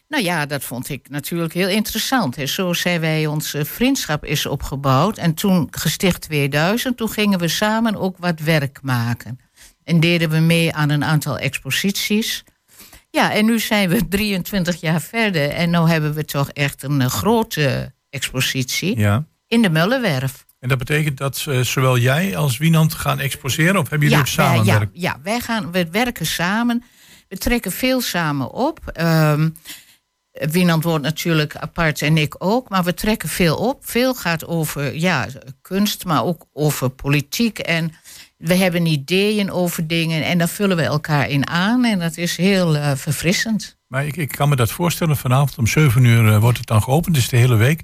[0.08, 2.36] Nou ja, dat vond ik natuurlijk heel interessant.
[2.36, 2.46] Hè.
[2.46, 5.18] Zo zijn wij, onze vriendschap is opgebouwd.
[5.18, 9.38] En toen, gesticht 2000, toen gingen we samen ook wat werk maken.
[9.84, 12.44] En deden we mee aan een aantal exposities.
[13.10, 15.50] Ja, en nu zijn we 23 jaar verder.
[15.50, 19.24] En nu hebben we toch echt een uh, grote expositie ja.
[19.46, 20.46] in de Mullenwerf.
[20.58, 23.76] En dat betekent dat uh, zowel jij als Wienand gaan exposeren?
[23.76, 26.84] Of hebben jullie ja, ook samen ja, ja, wij gaan, we werken samen.
[27.28, 29.00] We trekken veel samen op.
[29.00, 29.54] Um,
[30.32, 32.68] Wienand wordt natuurlijk apart en ik ook.
[32.68, 33.86] Maar we trekken veel op.
[33.86, 35.26] Veel gaat over ja,
[35.60, 37.58] kunst, maar ook over politiek.
[37.58, 37.92] En
[38.38, 41.84] we hebben ideeën over dingen en daar vullen we elkaar in aan.
[41.84, 43.76] En dat is heel uh, verfrissend.
[43.86, 45.16] Maar ik, ik kan me dat voorstellen.
[45.16, 47.14] Vanavond om 7 uur uh, wordt het dan geopend.
[47.14, 47.82] Dus de hele week.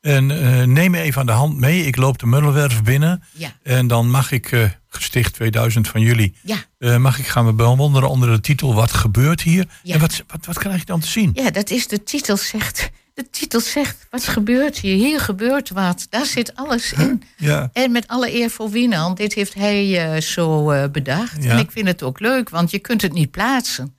[0.00, 1.86] En uh, neem me even aan de hand mee.
[1.86, 3.22] Ik loop de Mullenwerf binnen.
[3.32, 3.52] Ja.
[3.62, 6.98] En dan mag ik, gesticht 2000 van jullie, ja.
[6.98, 9.66] mag ik gaan bewonderen onder de titel Wat gebeurt hier?
[9.82, 9.94] Ja.
[9.94, 11.30] En wat, wat, wat krijg je dan te zien?
[11.34, 12.90] Ja, dat is de titel zegt.
[13.14, 14.94] De titel zegt, wat gebeurt hier?
[14.94, 16.06] Hier gebeurt wat.
[16.10, 17.22] Daar zit alles in.
[17.36, 17.70] Ja.
[17.72, 21.44] En met alle eer voor Wienand, dit heeft hij uh, zo uh, bedacht.
[21.44, 21.50] Ja.
[21.50, 23.98] En ik vind het ook leuk, want je kunt het niet plaatsen.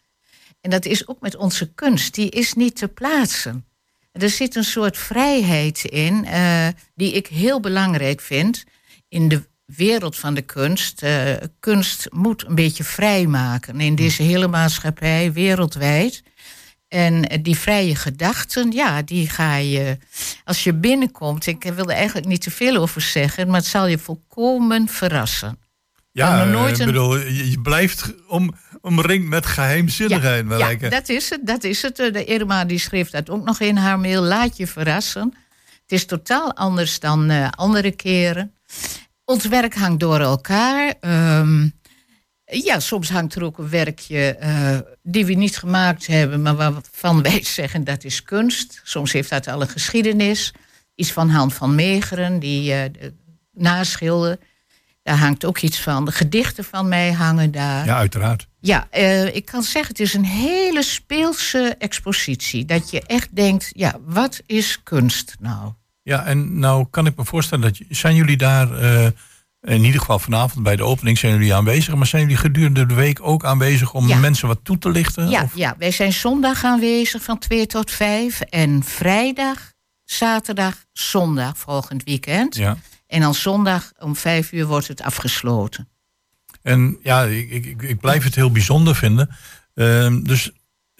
[0.61, 3.65] En dat is ook met onze kunst, die is niet te plaatsen.
[4.11, 8.63] Er zit een soort vrijheid in, uh, die ik heel belangrijk vind
[9.09, 11.05] in de wereld van de kunst.
[11.59, 16.23] kunst moet een beetje vrijmaken in deze hele maatschappij, wereldwijd.
[16.93, 19.97] En die vrije gedachten, ja, die ga je.
[20.43, 23.87] Als je binnenkomt, ik wil er eigenlijk niet te veel over zeggen, maar het zal
[23.87, 25.59] je volkomen verrassen.
[26.11, 26.85] Ja, nooit een...
[26.85, 30.45] bedoel, je blijft om, omringd met geheimzinnigheid.
[30.49, 31.95] Ja, ja, dat is het, dat is het.
[31.95, 34.21] De Irma die schreef dat ook nog in haar mail.
[34.21, 35.33] Laat je verrassen.
[35.81, 38.53] Het is totaal anders dan uh, andere keren.
[39.25, 40.93] Ons werk hangt door elkaar.
[41.01, 41.73] Um,
[42.45, 47.21] ja, soms hangt er ook een werkje uh, die we niet gemaakt hebben, maar waarvan
[47.31, 48.81] wij zeggen dat is kunst.
[48.83, 50.53] Soms heeft dat al een geschiedenis.
[50.95, 52.81] Iets van Han van Meegeren, die uh,
[53.51, 54.37] naschilder.
[55.03, 56.05] Daar hangt ook iets van.
[56.05, 57.85] De gedichten van mij hangen daar.
[57.85, 58.47] Ja, uiteraard.
[58.59, 62.65] Ja, uh, ik kan zeggen, het is een hele speelse expositie.
[62.65, 65.71] Dat je echt denkt, ja, wat is kunst nou?
[66.01, 68.67] Ja, en nou kan ik me voorstellen, dat zijn jullie daar
[69.63, 71.95] in ieder geval vanavond bij de opening zijn jullie aanwezig.
[71.95, 74.17] Maar zijn jullie gedurende de week ook aanwezig om ja.
[74.17, 75.29] mensen wat toe te lichten?
[75.29, 75.55] Ja, of?
[75.55, 78.41] ja, wij zijn zondag aanwezig van 2 tot 5.
[78.41, 79.73] En vrijdag,
[80.03, 82.55] zaterdag, zondag volgend weekend.
[82.55, 82.77] Ja.
[83.07, 85.87] En dan zondag om 5 uur wordt het afgesloten.
[86.61, 89.29] En ja, ik, ik, ik blijf het heel bijzonder vinden.
[89.75, 90.51] Uh, dus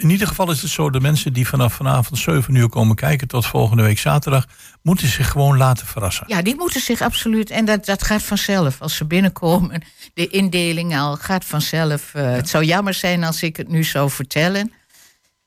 [0.04, 3.28] in ieder geval is het zo, de mensen die vanaf vanavond 7 uur komen kijken
[3.28, 4.46] tot volgende week zaterdag,
[4.82, 6.26] moeten zich gewoon laten verrassen.
[6.28, 8.82] Ja, die moeten zich absoluut, en dat, dat gaat vanzelf.
[8.82, 12.14] Als ze binnenkomen, de indeling al gaat vanzelf.
[12.16, 12.30] Uh, ja.
[12.30, 14.72] Het zou jammer zijn als ik het nu zou vertellen.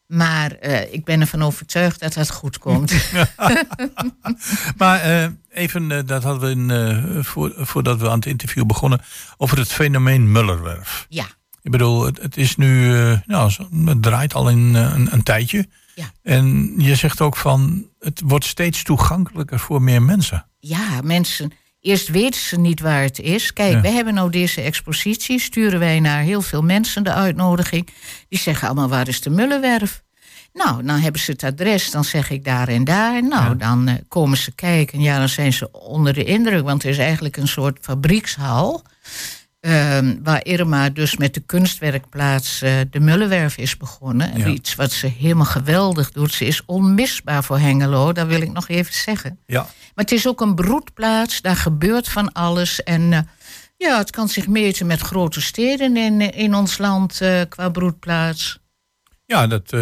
[0.07, 2.93] Maar uh, ik ben ervan overtuigd dat het goed komt.
[4.77, 8.67] maar uh, even, eh, dat hadden we in, eh, voor, voordat we aan het interview
[8.67, 9.01] begonnen,
[9.37, 11.07] over het fenomeen Mullerwerf.
[11.09, 11.27] Ja.
[11.67, 13.53] Ik bedoel, het, het is nu, eh, nou,
[13.85, 15.67] het draait al in eh, een, een tijdje.
[15.95, 16.05] Ja.
[16.23, 20.47] En je zegt ook van, het wordt steeds toegankelijker voor meer mensen.
[20.59, 21.53] Ja, mensen.
[21.81, 23.53] Eerst weten ze niet waar het is.
[23.53, 23.81] Kijk, Ja.
[23.81, 25.41] we hebben nou deze expositie.
[25.41, 27.89] Sturen wij naar heel veel mensen de uitnodiging.
[28.29, 30.03] Die zeggen allemaal: waar is de Mullenwerf?
[30.53, 31.91] Nou, dan hebben ze het adres.
[31.91, 33.23] Dan zeg ik daar en daar.
[33.23, 33.55] Nou, Ja.
[33.55, 35.01] dan eh, komen ze kijken.
[35.01, 36.65] Ja, dan zijn ze onder de indruk.
[36.65, 38.83] Want het is eigenlijk een soort fabriekshal.
[39.67, 44.33] Ehm, waar Irma dus met de kunstwerkplaats eh, de Mullenwerf is begonnen.
[44.33, 44.47] En Ja.
[44.47, 46.33] Iets wat ze helemaal geweldig doet.
[46.33, 49.39] Ze is onmisbaar voor Hengelo, dat wil ik nog even zeggen.
[49.47, 49.61] Ja.
[49.61, 52.83] Maar het is ook een broedplaats, daar gebeurt van alles.
[52.83, 53.21] En eh,
[53.77, 58.59] ja, het kan zich meten met grote steden in, in ons land eh, qua broedplaats.
[59.25, 59.73] Ja, dat,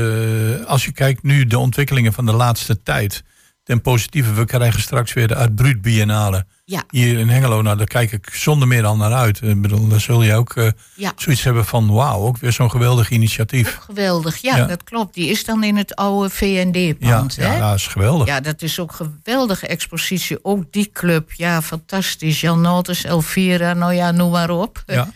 [0.66, 3.22] als je kijkt nu de ontwikkelingen van de laatste tijd.
[3.62, 6.47] Ten positieve, we krijgen straks weer de Biennale.
[6.66, 6.82] Ja.
[6.90, 9.40] Hier in Hengelo, nou daar kijk ik zonder meer al naar uit.
[9.42, 11.12] Ik bedoel, dan zul je ook eh, Ja.
[11.16, 13.78] zoiets hebben van wauw, ook weer zo'n geweldig initiatief.
[13.80, 14.66] Geweldig, ja, Ja.
[14.66, 15.14] dat klopt.
[15.14, 17.34] Die is dan in het oude Ja, VND-pand.
[17.34, 18.26] ja, ja, is geweldig.
[18.26, 20.38] Ja, dat is ook een geweldige expositie.
[20.44, 22.40] Ook die club, ja, fantastisch.
[22.40, 24.82] Jan Notes, Elvira, nou ja, noem maar op.
[24.86, 25.08] Ja.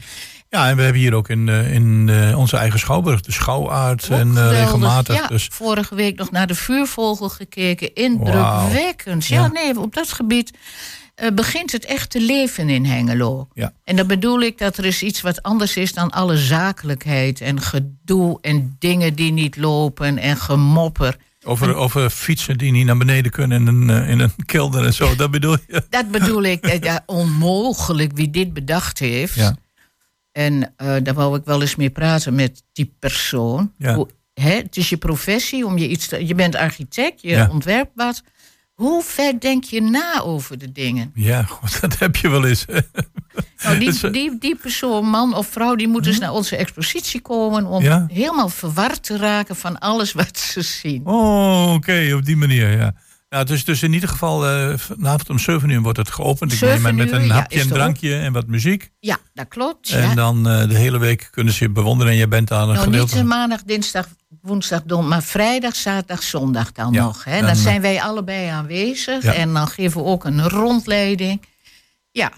[0.48, 4.08] ja, en we hebben hier ook in, eh, in eh, onze eigen schouwburg de schouwaard
[4.08, 5.16] en regelmatig.
[5.16, 7.94] Ja, Dus vorige week nog naar de vuurvogel gekeken.
[7.94, 9.26] Indrukwekkend.
[9.26, 9.46] Ja, Ja.
[9.46, 10.50] nee, op dat gebied
[11.18, 13.48] eh, begint het echt te leven in Hengelo.
[13.52, 13.72] Ja.
[13.84, 17.60] En dan bedoel ik dat er is iets wat anders is dan alle zakelijkheid en
[17.60, 21.16] gedoe en dingen die niet lopen en gemopper.
[21.44, 24.94] over, over fietsen die niet naar beneden kunnen in een, eh, in een kelder en
[24.94, 25.84] zo, dat bedoel je?
[25.90, 29.34] Dat bedoel ik, eh, ja, onmogelijk wie dit bedacht heeft.
[29.34, 29.56] Ja.
[30.32, 33.72] En daar wou ik wel eens mee praten met die persoon.
[33.78, 33.94] Ja.
[33.94, 37.90] Hoe, hè, het is je professie, om je iets te, je bent architect, je ontwerpt
[37.94, 38.22] wat.
[38.78, 41.10] Hoe ver denk je na over de dingen?
[41.14, 41.48] Ja,
[41.80, 42.64] dat heb je wel eens.
[43.62, 46.56] Nou, Dus, die, eh, die, die persoon, man of vrouw, die moet dus naar onze
[46.56, 48.06] expositie komen om Ja.
[48.12, 51.06] helemaal verward te raken van alles wat ze zien.
[51.06, 52.94] Oh, oké, op die manier, ja.
[53.28, 56.52] Nou, dus, dus in ieder geval, eh, vanavond om 7 uur wordt het geopend.
[56.52, 58.90] Ik neem 7 aan met uur, een hapje en drankje en wat muziek.
[59.00, 59.90] Ja, dat klopt.
[59.90, 60.14] En ja.
[60.14, 62.76] dan eh, de hele week kunnen ze je bewonderen en je bent aan een Nou,
[62.78, 63.18] niet gedeelte.
[63.18, 64.08] eh, maandag, dinsdag,
[64.40, 67.24] woensdag, don, maar vrijdag, zaterdag, zondag dan Ja, nog.
[67.24, 67.36] Hè?
[67.38, 71.42] dan, Dan, zijn wij allebei aanwezig en dan geven we ook een rondleiding.
[72.10, 72.32] Ja,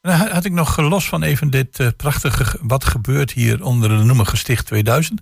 [0.00, 3.88] dan had ik nog eh, los van even dit prachtige, ge- wat gebeurt hier onder
[3.88, 5.20] de noemer Gesticht 2000.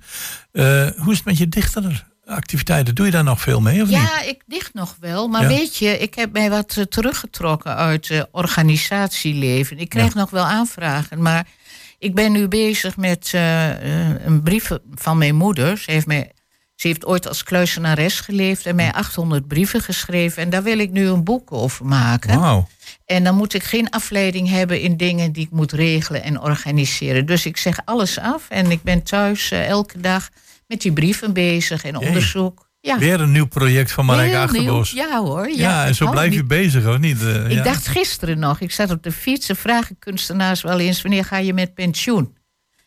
[0.53, 0.65] Eh,
[0.97, 1.49] hoe is het met je
[2.33, 2.95] dichteractiviteiten?
[2.95, 3.97] Doe je daar nog veel mee of niet?
[3.97, 5.29] ja, ik dicht nog wel.
[5.29, 5.49] Maar Ja.
[5.49, 9.79] weet je, ik heb mij wat eh, teruggetrokken uit eh, organisatieleven.
[9.79, 10.21] Ik krijg Ja.
[10.21, 11.47] nog wel aanvragen, maar
[11.99, 15.79] ik ben nu bezig met eh, een brief van mijn moeder.
[15.79, 16.33] Ze heeft, mij,
[16.75, 20.43] ze heeft ooit als kluisenares geleefd en mij 800 brieven geschreven.
[20.43, 22.39] En daar wil ik nu een boek over maken.
[22.41, 22.69] Wauw.
[23.07, 27.27] En dan moet ik geen afleiding hebben in dingen die ik moet regelen en organiseren.
[27.27, 30.29] Dus ik zeg alles af en ik ben thuis elke dag
[30.73, 32.71] met die brieven bezig en onderzoek.
[32.81, 34.39] Ja, Weer een nieuw project van Marijke.
[34.39, 34.91] Achterbos.
[34.91, 35.49] Ja hoor.
[35.49, 37.23] Ja, Ja, en zo hou blijf je bezig, of niet?
[37.23, 37.63] Eh, Ik ja.
[37.63, 41.37] dacht gisteren nog, ik zat op de fiets en vragen kunstenaars wel eens: wanneer ga
[41.37, 42.37] je met pensioen?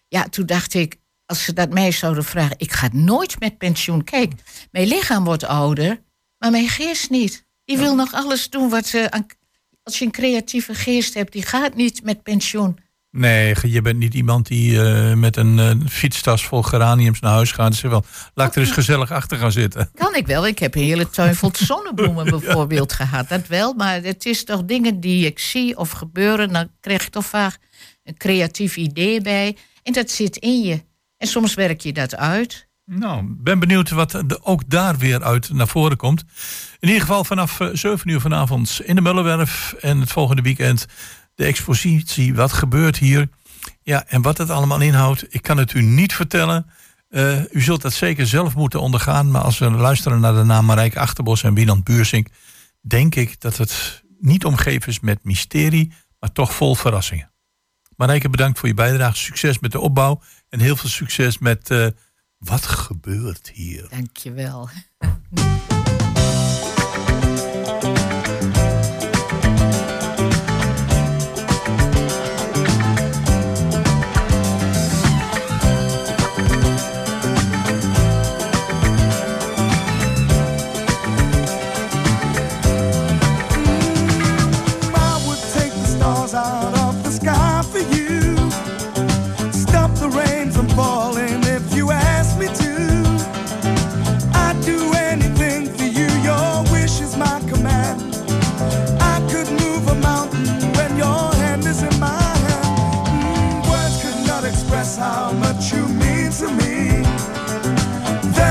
[0.08, 4.04] Ja, toen dacht ik, als ze dat mij zouden vragen, ik ga nooit met pensioen.
[4.04, 4.32] Kijk,
[4.72, 6.02] mijn lichaam wordt ouder,
[6.38, 7.46] maar mijn geest niet.
[7.66, 9.12] Die wil nog alles doen wat ze.
[9.12, 9.26] aan-
[9.84, 12.78] Als je een creatieve geest hebt, die gaat niet met pensioen.
[13.18, 17.52] Nee, je bent niet iemand die eh, met een eh, fietstas vol geraniums naar huis
[17.52, 17.76] gaat.
[17.76, 18.04] Zegt wel,
[18.34, 19.90] laat ik er eens gezellig achter gaan zitten.
[19.94, 20.48] Kan ik wel.
[20.48, 23.30] Ik heb een hele tuin vol zonnebloemen bijvoorbeeld gehad.
[23.30, 26.54] Dat wel, maar het is toch dingen die ik zie of gebeuren.
[26.54, 27.58] Dan krijg je toch vaak
[28.04, 29.58] een creatief idee bij.
[29.84, 30.84] En dat zit in je.
[31.18, 32.68] En soms werk je dat uit.
[32.86, 36.24] Nou, ben benieuwd wat er ook daar weer uit naar voren komt.
[36.80, 39.76] In ieder geval vanaf eh, 7 uur vanavond in de Mullenwerf.
[39.80, 40.86] En het volgende weekend
[41.36, 42.36] de expositie.
[42.36, 43.28] Wat gebeurt hier?
[43.82, 46.66] Ja, en wat het allemaal inhoudt, ik kan het u niet vertellen.
[47.10, 49.32] Eh, u zult dat zeker zelf moeten ondergaan.
[49.32, 52.28] Maar als we luisteren naar de naam Marijke Achterbos en Wieland Buursink...
[52.82, 57.32] denk ik dat het niet omgeven is met mysterie, maar toch vol verrassingen.
[57.96, 59.18] Marijke, bedankt voor je bijdrage.
[59.18, 60.22] Succes met de opbouw.
[60.50, 61.88] En heel veel succes met eh,
[62.38, 63.88] wat gebeurt hier.
[63.90, 64.18] Dank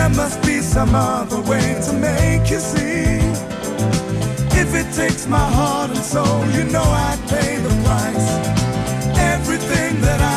[0.09, 3.21] must be some other way to make you see.
[4.61, 8.29] If it takes my heart and soul, you know I'd pay the price.
[9.35, 10.34] Everything that I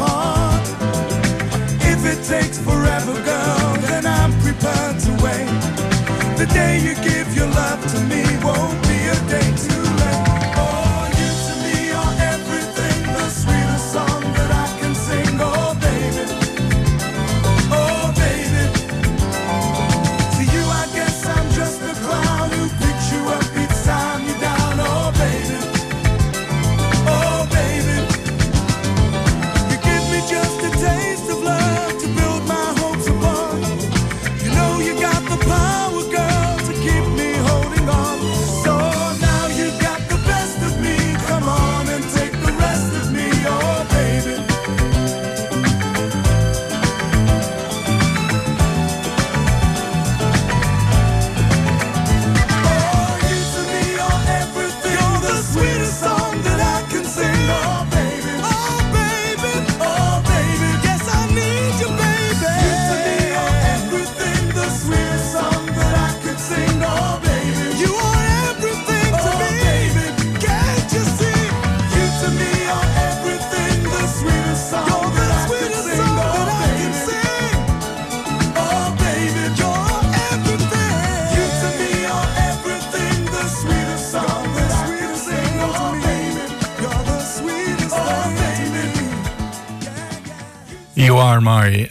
[0.00, 0.66] heart.
[1.92, 5.50] If it takes forever, girl, then I'm prepared to wait.
[6.40, 9.39] The day you give your love to me won't be a day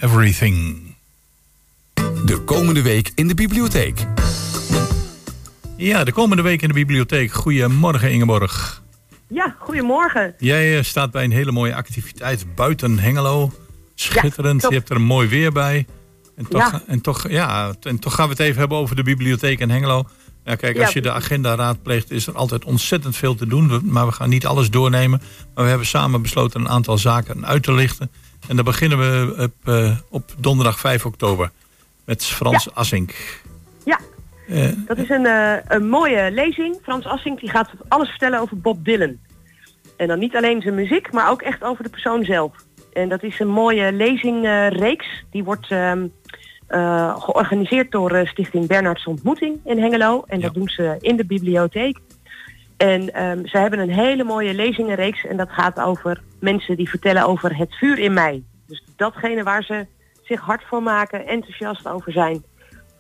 [0.02, 0.96] everything.
[2.26, 4.06] De komende week in de bibliotheek.
[5.78, 7.32] Ja, de komende week in de bibliotheek.
[7.32, 8.82] Goedemorgen Ingeborg.
[9.28, 10.36] Ja, goedemorgen.
[10.38, 13.52] Jij eh, staat bij een hele mooie activiteit buiten Hengelo.
[13.96, 15.86] Schitterend, je hebt er een mooi weer bij.
[16.36, 16.82] En toch, Ja.
[16.88, 20.08] en, toch, ja, en toch gaan we het even hebben over de bibliotheek in Hengelo.
[20.46, 23.82] Ja, kijk, als je de agenda raadpleegt, is er altijd ontzettend veel te doen.
[23.84, 25.22] Maar we gaan niet alles doornemen.
[25.54, 28.12] Maar we hebben samen besloten een aantal zaken uit te lichten.
[28.50, 31.52] En dan beginnen we op, eh, op donderdag 5 oktober
[32.06, 33.14] met Frans Assink.
[33.86, 34.00] Ja,
[34.48, 36.78] Eh, dat is een, eh, een mooie lezing.
[36.84, 39.18] Frans Assink die gaat alles vertellen over Bob Dylan.
[39.98, 42.52] En dan niet alleen zijn muziek, maar ook echt over de persoon zelf.
[42.94, 45.08] En dat is een mooie lezingreeks.
[45.32, 46.08] die wordt ehm,
[46.68, 50.24] eh, georganiseerd door Stichting Bernards Ontmoeting in Hengelo.
[50.28, 50.60] En dat Ja.
[50.60, 51.98] doen ze in de bibliotheek.
[52.80, 55.26] En ehm, ze hebben een hele mooie lezingenreeks.
[55.26, 58.44] En dat gaat over mensen die vertellen over het vuur in mij.
[58.68, 59.86] Dus datgene waar ze
[60.24, 62.44] zich hard voor maken, enthousiast over zijn.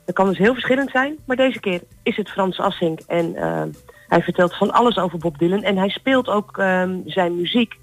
[0.05, 2.99] Dat kan dus heel verschillend zijn, maar deze keer is het Frans Assink.
[3.07, 3.63] En eh,
[4.07, 5.63] hij vertelt van alles over Bob Dylan.
[5.63, 7.73] En hij speelt ook ehm, zijn muziek.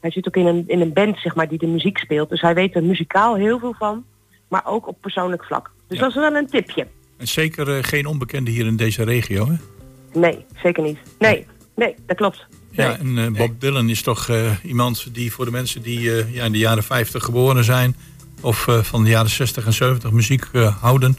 [0.00, 2.28] Hij zit ook in een, in een band zeg maar, die de muziek speelt.
[2.28, 4.04] Dus hij weet er muzikaal heel veel van,
[4.48, 5.70] maar ook op persoonlijk vlak.
[5.88, 6.04] Dus Ja.
[6.04, 6.86] dat is wel een tipje.
[7.18, 9.46] en zeker eh, geen onbekende hier in deze regio.
[9.46, 9.54] Hè?
[10.16, 10.98] Nee, zeker niet.
[11.18, 12.46] Nee, nee, dat klopt.
[12.70, 12.86] Nee.
[12.86, 16.34] Ja, en eh, Bob Dylan is toch eh, iemand die voor de mensen die eh,
[16.34, 17.96] ja, in de jaren 50 geboren zijn...
[18.40, 21.16] of eh, van de jaren 60 en 70 muziek eh, houden...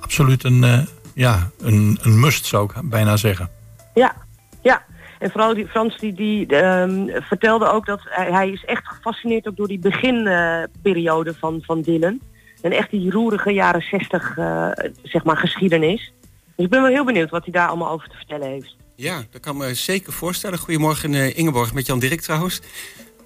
[0.00, 0.78] absoluut een, eh,
[1.14, 3.50] ja, een, een must, zou ik bijna zeggen.
[3.94, 4.14] Ja,
[4.62, 4.84] ja.
[5.18, 9.48] En vooral die Frans die, die ehm, vertelde ook dat hij, hij is echt gefascineerd
[9.48, 12.20] ook door die beginperiode van, van Dylan.
[12.64, 14.68] En echt die roerige jaren 60 eh,
[15.02, 16.12] zeg maar geschiedenis.
[16.56, 18.76] Dus ik ben wel heel benieuwd wat hij daar allemaal over te vertellen heeft.
[18.96, 20.58] Ja, dat kan me zeker voorstellen.
[20.58, 22.60] Goedemorgen eh, Ingeborg, met Jan Dirk trouwens.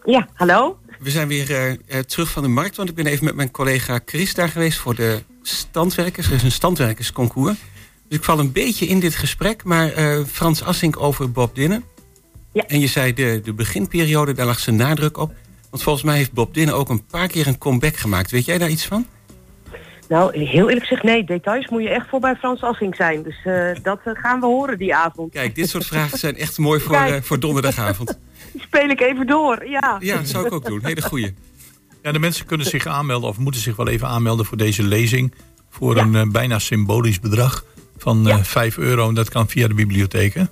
[0.05, 0.79] Ja, hallo?
[0.99, 3.51] We zijn weer eh, eh, terug van de markt, want ik ben even met mijn
[3.51, 6.26] collega Chris daar geweest voor de standwerkers.
[6.26, 7.57] Er is een standwerkersconcours.
[8.09, 9.91] Dus ik val een beetje in dit gesprek, maar
[10.26, 11.85] Frans Assink over Bob Dylan.
[12.53, 12.66] Ja.
[12.66, 15.33] En je zei de, de beginperiode, daar lag zijn nadruk op.
[15.70, 18.31] Want volgens mij heeft Bob Dylan ook een paar keer een comeback gemaakt.
[18.31, 19.07] Weet jij daar iets van?
[20.09, 23.22] Nou, heel eerlijk gezegd, nee, details moet je echt voor bij Frans Assink zijn.
[23.22, 25.32] Dus eh, dat eh, gaan we horen die avond.
[25.32, 28.18] Kijk, dit soort vragen zijn echt mooi voor, eh, voor donderdagavond.
[28.52, 29.96] Die speel ik even door, ja.
[29.98, 30.80] Ja, dat zou ik ook doen.
[30.82, 31.34] Hele goeie.
[32.02, 35.34] Ja, de mensen kunnen zich aanmelden of moeten zich wel even aanmelden voor deze lezing.
[35.70, 37.64] Voor een eh, bijna symbolisch bedrag
[37.96, 39.09] van eh 5 euro.
[39.09, 40.34] En dat kan via de bibliotheek.
[40.34, 40.44] hè?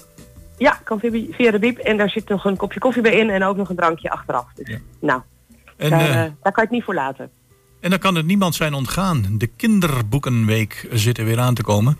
[0.58, 1.00] Ja, kan
[1.36, 1.78] via, de biep.
[1.78, 4.46] En daar zit nog een kopje koffie bij in en ook nog een drankje achteraf.
[4.54, 4.78] Dus, Ja.
[5.00, 5.20] Nou,
[5.76, 7.30] En, daar, daar kan je het niet voor laten.
[7.86, 9.24] En dan kan het niemand zijn ontgaan.
[9.32, 11.98] De kinderboekenweek zit er weer aan te komen.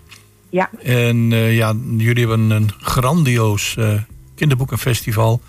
[0.50, 3.92] Ja, En eh, ja, jullie hebben een grandioos eh,
[4.34, 5.40] kinderboekenfestival.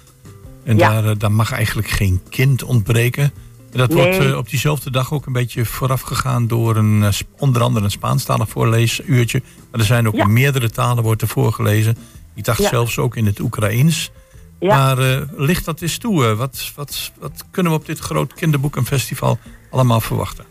[0.63, 0.89] En Ja.
[0.89, 3.23] daar, eh, daar mag eigenlijk geen kind ontbreken.
[3.71, 3.97] En dat Nee.
[4.19, 7.03] wordt op diezelfde dag ook een beetje vooraf gegaan door een,
[7.37, 9.41] onder andere een Spaanstalig voorleesuurtje.
[9.71, 10.23] Maar er zijn ook Ja.
[10.23, 11.97] in meerdere talen wordt er voorgelezen.
[12.35, 12.69] Ik dacht Ja.
[12.69, 14.11] zelfs ook in het Oekraïens.
[14.59, 14.77] Ja.
[14.77, 16.25] Maar eh, licht dat eens toe.
[16.25, 19.37] eh, wat, wat, wat kunnen we op dit groot kinderboekenfestival
[19.69, 20.45] allemaal verwachten?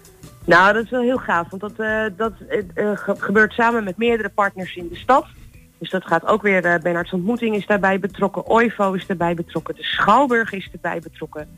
[0.44, 2.32] Nou, dat is wel heel gaaf, want dat, eh, dat
[2.94, 5.26] ge- gebeurt samen met meerdere partners in de stad.
[5.78, 9.74] Dus dat gaat ook weer, uh, Bernards Ontmoeting is daarbij betrokken, OIVO is daarbij betrokken,
[9.74, 11.48] de Schouwburg is erbij betrokken.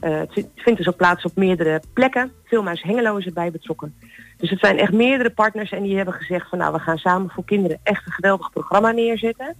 [0.00, 2.32] Het vindt- dus ook plaats op meerdere plekken.
[2.44, 3.94] Filmhuis Hengelo is erbij betrokken.
[4.36, 7.30] Dus het zijn echt meerdere partners en die hebben gezegd van nou, we gaan samen
[7.30, 9.54] voor kinderen echt een geweldig programma neerzetten.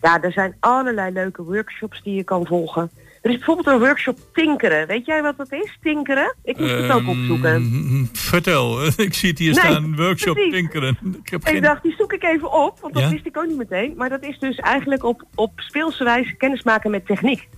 [0.00, 2.90] Ja, er zijn allerlei leuke workshops die je kan volgen.
[3.22, 4.86] Er is bijvoorbeeld een workshop tinkeren.
[4.86, 6.34] Weet jij wat dat is, tinkeren?
[6.42, 7.54] Ik moest het ook opzoeken.
[7.54, 9.96] Ehm, vertel, ik zie het hier Nee, staan.
[9.96, 10.52] Workshop precies.
[10.52, 10.98] tinkeren.
[11.22, 11.62] Ik heb Ik geen...
[11.62, 13.10] dacht, die zoek ik even op, want dat Ja?
[13.10, 13.94] wist ik ook niet meteen.
[13.96, 17.48] Maar dat is dus eigenlijk op, op speelse wijze kennismaken met techniek.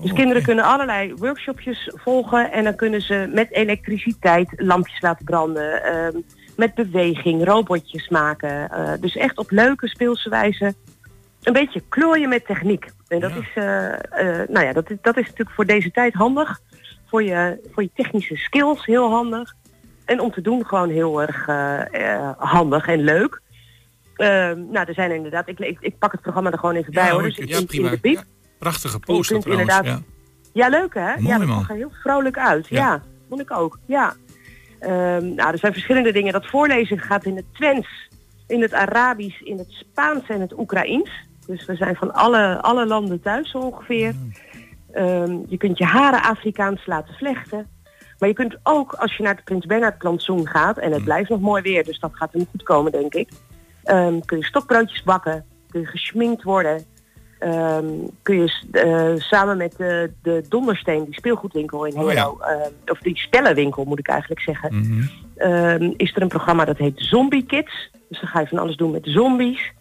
[0.00, 5.24] Dus Oh, kinderen kunnen allerlei workshopjes volgen en dan kunnen ze met elektriciteit lampjes laten
[5.24, 5.82] branden.
[5.84, 6.16] ehm,
[6.56, 8.70] met beweging, robotjes maken.
[8.70, 10.74] eh, dus echt op leuke speelse wijze
[11.42, 12.86] een beetje klooien met techniek.
[13.08, 13.36] En dat Ja.
[13.40, 16.60] is, eh, eh, nou ja, dat is, dat is natuurlijk voor deze tijd handig.
[17.06, 19.54] Voor je, voor je technische skills heel handig.
[20.04, 23.40] En om te doen gewoon heel erg eh, handig en leuk.
[24.16, 26.92] Ehm, nou, er zijn er inderdaad, ik, ik, ik pak het programma er gewoon even
[26.92, 27.12] bij hoor.
[27.12, 27.90] hoor, Dus ik- in, ja, in prima.
[27.90, 28.14] de piep.
[28.16, 28.22] Ja.
[28.58, 29.70] Prachtige je poster kunt trouwens.
[29.78, 30.08] inderdaad- Ja.
[30.52, 31.14] Ja, leuk hè?
[31.20, 32.68] Mooi, ja, dat zag er heel vrolijk uit.
[32.68, 32.78] Ja.
[32.78, 33.78] Ja, vond ik ook.
[33.86, 34.14] Ja.
[34.78, 36.32] Ehm, nou, er zijn verschillende dingen.
[36.32, 37.88] Dat voorlezen gaat in het Twents,
[38.46, 41.10] in het Arabisch, in het Spaans en het Oekraïens.
[41.50, 44.14] Dus we zijn van alle, alle landen thuis ongeveer.
[44.92, 47.66] Ehm, je kunt je haren Afrikaans laten vlechten.
[48.18, 51.30] Maar je kunt ook, als je naar het Prins Bernhard plantsoen gaat, en het blijft
[51.30, 53.28] nog mooi weer, dus dat gaat hem goed komen, denk ik.
[53.84, 56.84] ehm, kun je stokbroodjes bakken, kun je geschminkt worden.
[57.38, 57.84] ehm,
[58.22, 62.06] kun je eh, samen met de, de Dondersteen, die speelgoedwinkel in Oh ja.
[62.08, 62.38] Hengelo,
[62.86, 65.92] of die stellenwinkel moet ik eigenlijk zeggen, Mhm.
[65.96, 67.90] is er een programma dat heet Zombie Kids.
[68.08, 69.72] Dus dan ga je van alles doen met zombies.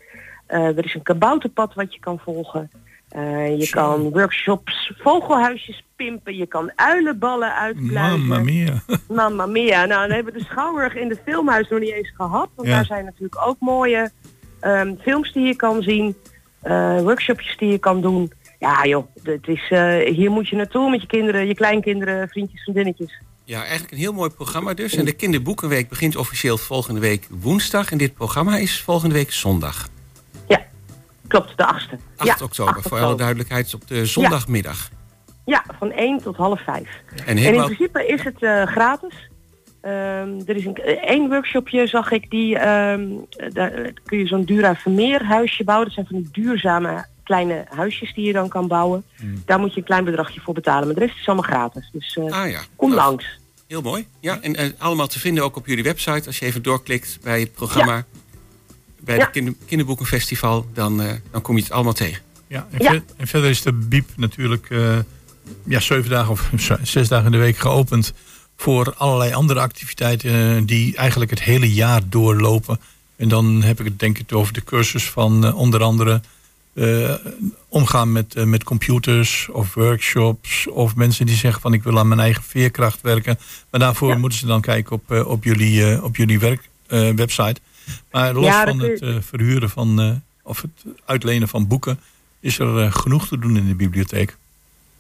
[0.50, 2.70] Eh, er is een kabouterpad wat je kan volgen.
[3.10, 3.72] Eh, je Zo.
[3.82, 6.36] kan workshops, vogelhuisjes pimpen.
[6.36, 8.20] Je kan uilenballen uitbluizen.
[8.20, 8.82] Mamma mia.
[9.08, 9.86] Mamma mia.
[9.86, 12.50] Nou, dan hebben we de Schouwburg in de filmhuis nog niet eens gehad.
[12.56, 12.76] Want Ja.
[12.76, 14.12] daar zijn natuurlijk ook mooie
[14.60, 16.16] ehm, films die je kan zien.
[16.62, 18.32] eh, workshopjes die je kan doen.
[18.60, 22.62] Ja joh, het is, eh, hier moet je naartoe met je kinderen, je kleinkinderen, vriendjes,
[22.64, 23.20] vriendinnetjes.
[23.44, 24.96] Ja, eigenlijk een heel mooi programma dus.
[24.96, 27.92] En de Kinderboekenweek begint officieel volgende week woensdag.
[27.92, 29.88] En dit programma is volgende week zondag.
[31.30, 31.98] Klopt, de achtste.
[32.16, 34.90] 8 ja, oktober, 8 voor alle duidelijkheid, op de zondagmiddag.
[35.46, 36.88] Ja, van 1 tot half 5.
[37.26, 39.30] En En in principe is het eh, gratis.
[39.82, 44.18] Ehm, er is een, eh, één workshopje, zag ik, die ehm, eh, daar eh, kun
[44.18, 45.86] je zo'n Dura Vermeer huisje bouwen.
[45.86, 49.04] Dat zijn van die duurzame kleine huisjes die je dan kan bouwen.
[49.16, 49.42] Hmm.
[49.46, 50.86] Daar moet je een klein bedragje voor betalen.
[50.86, 51.90] Maar de rest is allemaal gratis.
[51.92, 52.60] Dus Ah ja.
[52.76, 53.40] kom Nou, langs.
[53.68, 54.08] Heel mooi.
[54.20, 56.28] Ja, en allemaal te vinden ook op jullie website.
[56.28, 58.06] Als je even doorklikt bij het programma,
[59.02, 59.22] bij Ja.
[59.24, 62.22] het kinder, Kinderboekenfestival, dan, eh, dan kom je het allemaal tegen.
[62.48, 62.92] Ja, en, Ja.
[62.92, 64.98] ver- en verder is de BIEB natuurlijk eh,
[65.66, 66.50] ja, zeven dagen of
[66.84, 68.14] zes dagen in de week geopend
[68.58, 72.80] voor allerlei andere activiteiten eh, die eigenlijk het hele jaar doorlopen.
[73.16, 76.22] En dan heb ik het denk ik over de cursus van eh, onder andere
[76.74, 77.14] eh,
[77.70, 82.20] omgaan met, met computers of workshops of mensen die zeggen van ik wil aan mijn
[82.20, 83.40] eigen veerkracht werken.
[83.72, 84.18] Maar daarvoor Ja.
[84.18, 87.56] moeten ze dan kijken op, op jullie, eh, op jullie werk, eh, website.
[88.12, 90.12] Maar los Ja, van het eh, verhuren van eh,
[90.44, 92.00] of het uitlenen van boeken
[92.40, 94.38] is er eh, genoeg te doen in de bibliotheek.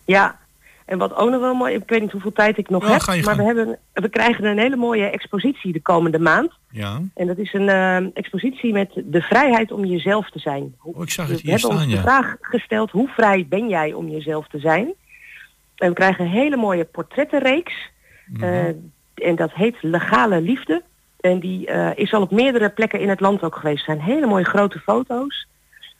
[0.06, 0.40] Ja,
[0.86, 3.26] en wat ook nog wel mooi, ik weet niet hoeveel tijd ik nog Ja, heb,
[3.26, 6.52] maar we, hebben, we krijgen een hele mooie expositie de komende maand.
[6.72, 10.76] Ja, En dat is een expositie met de vrijheid om jezelf te zijn.
[10.82, 12.02] Oh, ik zag het hier hebben ons staan, de ja.
[12.02, 14.94] vraag gesteld, hoe vrij ben jij om jezelf te zijn?
[15.76, 17.74] En we krijgen een hele mooie portrettenreeks.
[18.26, 18.74] Mhm.
[19.14, 20.84] En dat heet Legale Liefde.
[21.20, 23.86] En die eh, is al op meerdere plekken in het land ook geweest.
[23.86, 25.47] Het zijn hele mooie grote foto's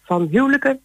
[0.04, 0.80] van huwelijken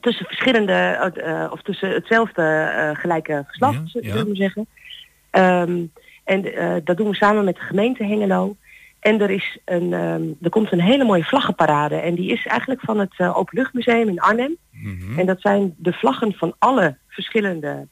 [0.00, 4.66] tussen verschillende, eh, of tussen hetzelfde eh, gelijke geslacht, Ja, zullen we zeggen.
[5.30, 5.84] Ehm,
[6.24, 6.42] En
[6.84, 8.56] dat doen we samen met de gemeente Hengelo.
[9.00, 11.96] En er, is een, ehm, er komt een hele mooie vlaggenparade.
[11.96, 14.56] En die is eigenlijk van het Openluchtmuseum in Arnhem.
[15.16, 17.88] En dat zijn de vlaggen van alle verschillende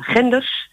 [0.00, 0.70] genders.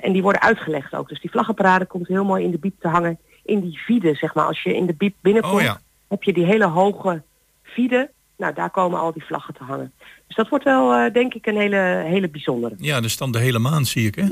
[0.00, 1.08] En die worden uitgelegd ook.
[1.08, 3.18] Dus die vlaggenparade komt heel mooi in de biep te hangen.
[3.44, 4.44] In die vide, zeg maar.
[4.44, 5.80] Als je in de biep binnenkomt, Oh ja.
[6.08, 7.22] heb je die hele hoge
[7.62, 8.10] vide.
[8.36, 9.92] Nou, daar komen al die vlaggen te hangen.
[10.26, 12.74] Dus dat wordt wel, eh, denk ik, een hele, hele bijzondere.
[12.78, 14.26] Ja, dus dan de hele maand zie ik, hè?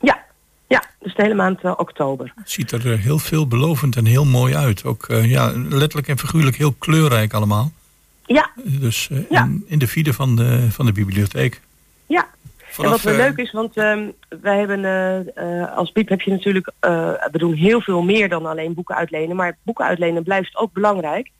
[0.00, 0.24] Ja,
[0.66, 0.84] ja.
[0.98, 2.32] Dus de hele maand eh, oktober.
[2.36, 4.84] Het ziet er eh, heel veelbelovend en heel mooi uit.
[4.84, 7.72] Ook ja, letterlijk en figuurlijk heel kleurrijk allemaal.
[8.26, 9.44] Ja, Dus Ja.
[9.44, 11.60] in, in de feeden van de, van de bibliotheek.
[12.06, 12.28] Ja,
[12.70, 14.10] Vanaf, en wat wel eh, leuk is, want ehm,
[14.40, 16.72] wij hebben eh, eh, als Biep heb je natuurlijk,
[17.30, 21.30] we doen heel veel meer dan alleen boeken uitlenen, maar boeken uitlenen blijft ook belangrijk.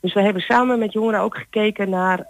[0.00, 2.26] Dus we hebben samen met jongeren ook gekeken naar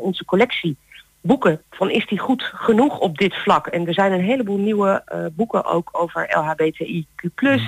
[0.00, 0.76] onze collectie
[1.20, 1.62] boeken.
[1.70, 3.66] Van is die goed genoeg op dit vlak?
[3.66, 7.60] En er zijn een heleboel nieuwe boeken ook over LHBTIQ+.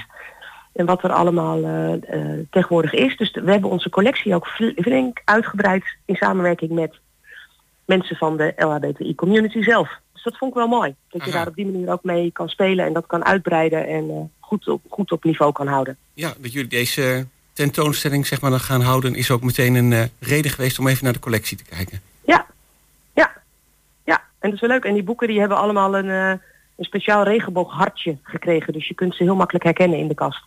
[0.72, 1.60] En wat er allemaal
[2.50, 3.16] tegenwoordig is.
[3.16, 6.94] Dus we hebben onze collectie ook fl- flink uitgebreid in samenwerking met
[7.84, 10.00] mensen van de LHBTI community zelf.
[10.26, 10.94] Dat vond ik wel mooi.
[11.08, 11.38] Dat je Aha.
[11.38, 14.68] daar op die manier ook mee kan spelen en dat kan uitbreiden en eh, goed,
[14.68, 15.96] op, goed op niveau kan houden.
[16.14, 19.14] Ja, dat jullie deze tentoonstelling zeg maar, dan gaan houden...
[19.14, 22.00] is ook meteen een eh, reden geweest om even naar de collectie te kijken.
[22.24, 22.46] Ja,
[23.14, 23.32] ja,
[24.04, 24.16] ja.
[24.38, 24.84] En dat is wel leuk.
[24.84, 26.28] En die boeken die hebben allemaal een, eh,
[26.76, 28.72] een speciaal regenbooghartje gekregen.
[28.72, 30.42] Dus je kunt ze heel makkelijk herkennen in de kast.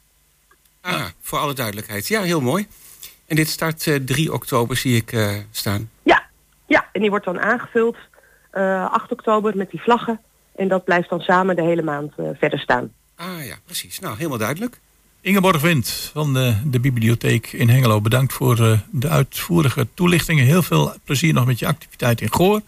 [0.81, 2.07] Ah, voor alle duidelijkheid.
[2.07, 2.67] Ja, heel mooi.
[3.27, 5.17] En dit start eh, 3 oktober, zie ik
[5.51, 5.89] staan.
[6.03, 6.23] Ja,
[6.65, 6.89] ja.
[6.91, 7.97] En die wordt dan aangevuld
[8.51, 10.19] 8 oktober met die vlaggen.
[10.55, 12.91] En dat blijft dan samen de hele maand eh, verder staan.
[13.15, 13.99] Ah ja, precies.
[13.99, 14.79] Nou, helemaal duidelijk.
[15.21, 18.01] Ingeborg Wind van de, de bibliotheek in Hengelo.
[18.01, 20.45] Bedankt voor eh, de uitvoerige toelichtingen.
[20.45, 22.61] Heel veel plezier nog met je activiteit in Goor.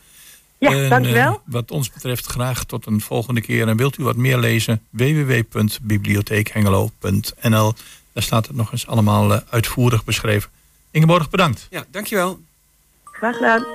[0.57, 1.31] Ja, En, dankjewel.
[1.33, 3.67] eh, wat ons betreft graag tot een volgende keer.
[3.67, 4.81] En wilt u wat meer lezen?
[4.89, 7.73] www.bibliotheekhengelo.nl
[8.13, 10.49] Daar staat het nog eens allemaal eh, uitvoerig beschreven.
[10.91, 11.67] Ingeborg, bedankt.
[11.69, 12.39] Ja, dankjewel.
[13.03, 13.65] Graag gedaan.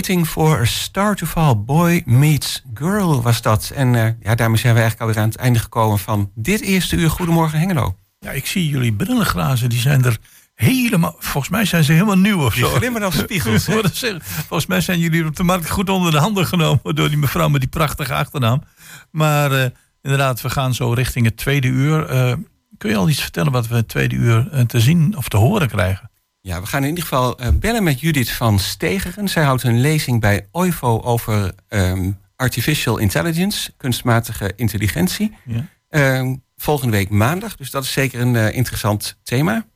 [0.00, 1.56] Waiting for a Star to Fall.
[1.56, 3.72] Boy Meets Girl was dat.
[3.74, 6.96] En uh, ja, daarmee zijn we eigenlijk alweer aan het einde gekomen van dit eerste
[6.96, 7.96] uur Goedemorgen Hengelo.
[8.18, 10.18] Ja, ik zie jullie brillenglazen, die zijn er
[10.54, 11.14] helemaal...
[11.18, 12.70] Volgens mij zijn ze helemaal nieuw of Die zo.
[12.70, 13.64] glimmen als spiegels.
[14.48, 16.94] Volgens mij zijn jullie op de markt goed onder de handen genomen...
[16.94, 18.62] door die mevrouw met die prachtige achternaam.
[19.10, 19.70] Maar eh,
[20.02, 22.06] inderdaad, we gaan zo richting het tweede uur.
[22.06, 22.32] Eh,
[22.78, 25.36] kun je al iets vertellen wat we het tweede uur eh, te zien of te
[25.36, 26.09] horen krijgen?
[26.42, 29.28] Ja, we gaan in ieder geval eh, bellen met Judith van Stegeren.
[29.28, 35.36] Zij houdt een lezing bij OIVO over ehm, artificial intelligence, kunstmatige intelligentie.
[35.44, 35.66] Ja.
[35.88, 39.66] Ehm, volgende week maandag, dus dat is zeker een eh, interessant thema.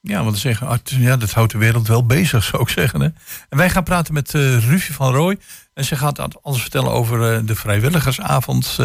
[0.00, 3.00] Ja, want zeggen, ja, dat houdt de wereld wel bezig, zou ik zeggen.
[3.00, 3.08] Hè?
[3.48, 5.38] En wij gaan praten met eh Rufie van Rooij.
[5.74, 8.78] En ze gaat alles vertellen over de vrijwilligersavond...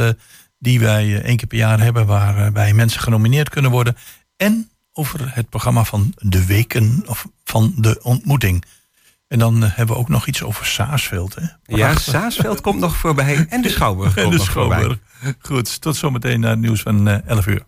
[0.59, 2.05] die wij één keer per jaar hebben...
[2.05, 3.95] waarbij mensen genomineerd kunnen worden.
[4.37, 8.63] En over het programma van de weken of van de ontmoeting.
[9.27, 11.35] En dan eh, hebben we ook nog iets over Saasveld.
[11.35, 11.75] Hè?
[11.75, 11.95] Ja.
[11.95, 14.79] Saasveld komt nog voorbij en de Schouwburg komt En de nog voorbij.
[14.79, 15.35] Schouwburg.
[15.39, 17.63] Goed, tot zometeen naar het nieuws van eh, 11 uur.